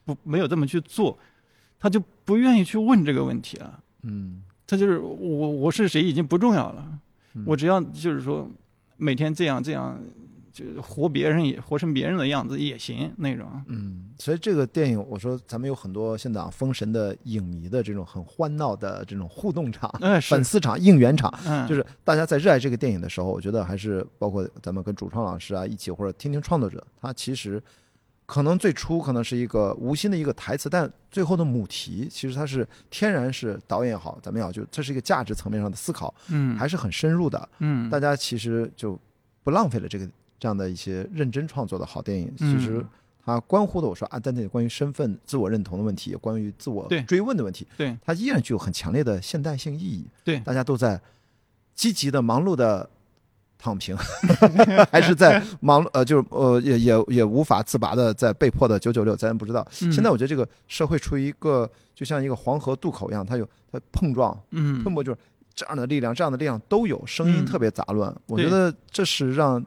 [0.04, 1.18] 不没有这么去做，
[1.78, 3.80] 他就不愿意去问这个问题了。
[4.02, 6.86] 嗯他就是我我是谁已经不重要了，
[7.34, 8.48] 嗯我只要就是说
[8.96, 10.00] 每天这样这样，
[10.60, 13.46] 就活别人也活成别人的样子也行那种。
[13.68, 19.90] 嗯，所以这个电影，我说咱们有很多现在啊，封神的影迷的这种很欢闹的这种互动场、
[20.22, 27.62] 粉，丝场、应援场，嗯，就是大家在热爱这个电影的时候，我觉得还是包括咱们跟主创老师啊一起，或者听听创作者，他其实
[28.26, 37.48] 可能最初可能是一个无心的一个台词，但最后的母题其实它是天然是导演也好，咱们也好，就这是一个价值层面上的思考，嗯，还是很深入的。
[37.58, 38.98] 嗯，大家其实就
[39.42, 40.08] 不浪费了这个
[40.40, 42.34] 这样的一些认真创作的好电影。
[42.36, 42.88] 其实嗯
[43.22, 50.06] 它关乎的，我说啊，在那里关于身份、自我认同的问题，关于自我追问的问题，对它依然具有很强烈的现代性意义。
[50.24, 50.98] 对大家都在
[51.74, 52.88] 积极的、忙碌的
[53.58, 53.94] 躺平，
[54.90, 59.64] 还是在忙呃，就是呃，也也也无法自拔的在被迫的九九六，咱也不知道。
[59.82, 65.18] 嗯现在我觉得这个社会处于一个就像一个黄河渡口一样，它有它碰撞，嗯碰撞就是
[65.54, 68.12] 这样的力量，这样的力量都有，声音嗯特别杂乱。
[68.26, 69.64] 我觉得这是让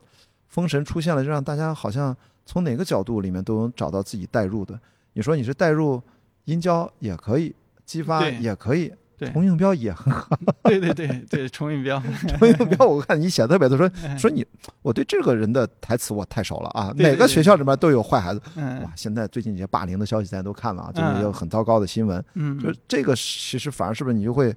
[0.53, 4.79] 封神出现了，就让大家好像从哪个角度里面都能找到自己代入的。
[5.13, 5.99] 你说你是代入
[6.45, 10.37] 殷郊也可以，姬发也可以，对重映标也很好。
[10.63, 11.99] 对对对对，重应彪，
[12.37, 14.45] 重应彪我看你写的特别多，说嗯说你
[14.83, 18.39] 我对这个人的台词我太熟了啊，哪个学校里面都有坏孩子。
[18.55, 22.23] 嗯哇，现在最近这些霸凌的消息大家都看了啊，就是嗯有很糟糕的新闻。
[22.35, 24.55] 嗯，就是这个其实反而是不是你就会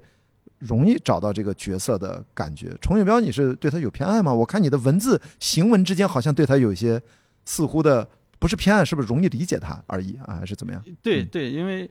[0.59, 2.75] 容易找到这个角色的感觉？
[2.81, 4.33] 重映标你是对他有偏爱吗？
[4.33, 7.01] 我看你的文字行文之间好像对他有一些
[7.45, 8.07] 似乎的
[8.39, 10.37] 不是偏爱，是不是容易理解他而已啊？
[10.39, 10.81] 还是怎么样？
[10.85, 11.89] 嗯对对，因为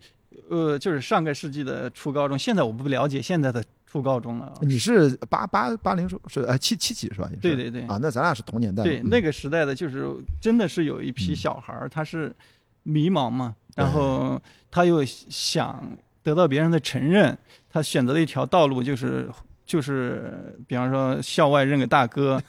[0.50, 4.54] 呃，就是上个世纪的初高中，现在我不了解现在的初高中了啊。
[4.60, 7.28] 你是八八八零是是呃七七几是吧？
[7.30, 8.90] 是对对对啊，那咱俩是同年代的。
[8.90, 10.06] 对，嗯那个时代的就是
[10.40, 12.34] 真的是有一批嗯小孩儿，他是
[12.82, 14.40] 迷茫嘛，然后
[14.70, 17.36] 他又想得到别人的承认，
[17.76, 19.28] 他选择了一条道路就是
[19.66, 22.42] 就是，比方说校外认个大哥，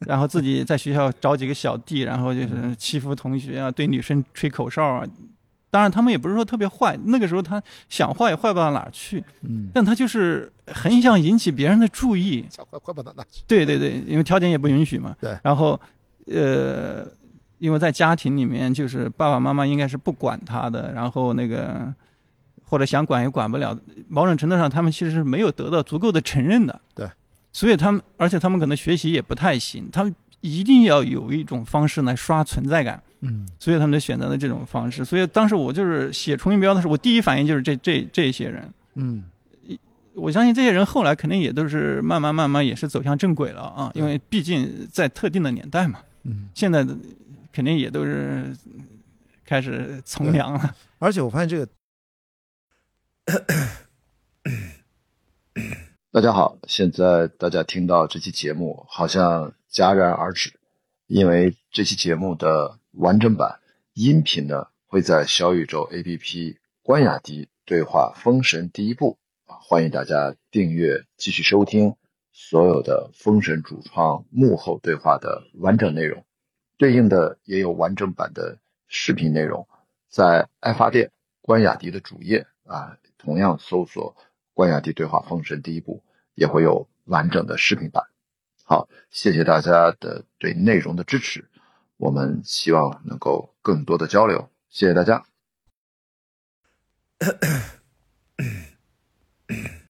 [0.00, 5.06] 然后自己在学校找几个小弟，然后就是欺负同学啊，对女生吹口哨啊。
[5.70, 13.44] 当然，他们也不是说特别坏，那个时候他想坏也坏不到哪儿去，嗯，但他就是很想引起别人的注意，想坏坏不到哪去。
[13.46, 15.14] 对对对，因为条件也不允许嘛。
[15.20, 15.80] 对然后，
[16.26, 17.06] 呃，
[17.58, 21.94] 因为在家庭里面，就是爸爸妈妈应该是不管他的，然后那个
[22.72, 23.78] 或者想管也管不了。
[24.08, 26.80] 某种程度上，他们其实是没有得到足够的承认的。
[26.94, 27.06] 对。
[27.52, 35.04] 所以他们，而且他们可能学习也不太行，他们一定要有一种方式来刷存在感，嗯所以他们就选择了这种方式。
[35.04, 38.72] 所以当时我就是写重音标的时候，我第一反应就是这这这些人。
[38.94, 39.22] 嗯
[40.14, 46.48] 我相信这些人后来肯定也都是慢慢慢慢也是走向正轨了啊，因为毕竟在特定的年代嘛，嗯。
[46.54, 46.96] 现在的
[47.52, 48.50] 肯定也都是
[49.44, 50.74] 开始从良了。
[50.98, 51.66] 而且我发现这个
[56.10, 60.52] 大家好，现在大家听到这期节目好像戛然而止，
[61.06, 63.60] 因为这期节目的完整版
[63.94, 71.94] 音频呢会在小宇宙 APP 关雅迪对话封神第一部，欢迎大家订阅继续收听
[72.32, 76.24] 所有的封神主创幕后对话的完整内容，
[76.76, 78.58] 对应的也有完整版的
[78.88, 79.68] 视频内容，
[80.08, 84.16] 在爱发电关雅迪的主页啊，同样搜索
[84.52, 86.02] 关雅迪对话封神第一部，
[86.34, 88.08] 也会有完整的视频版。
[88.64, 91.48] 好，谢谢大家的对内容的支持，
[91.96, 95.24] 我们希望能够更多的交流，谢谢大家。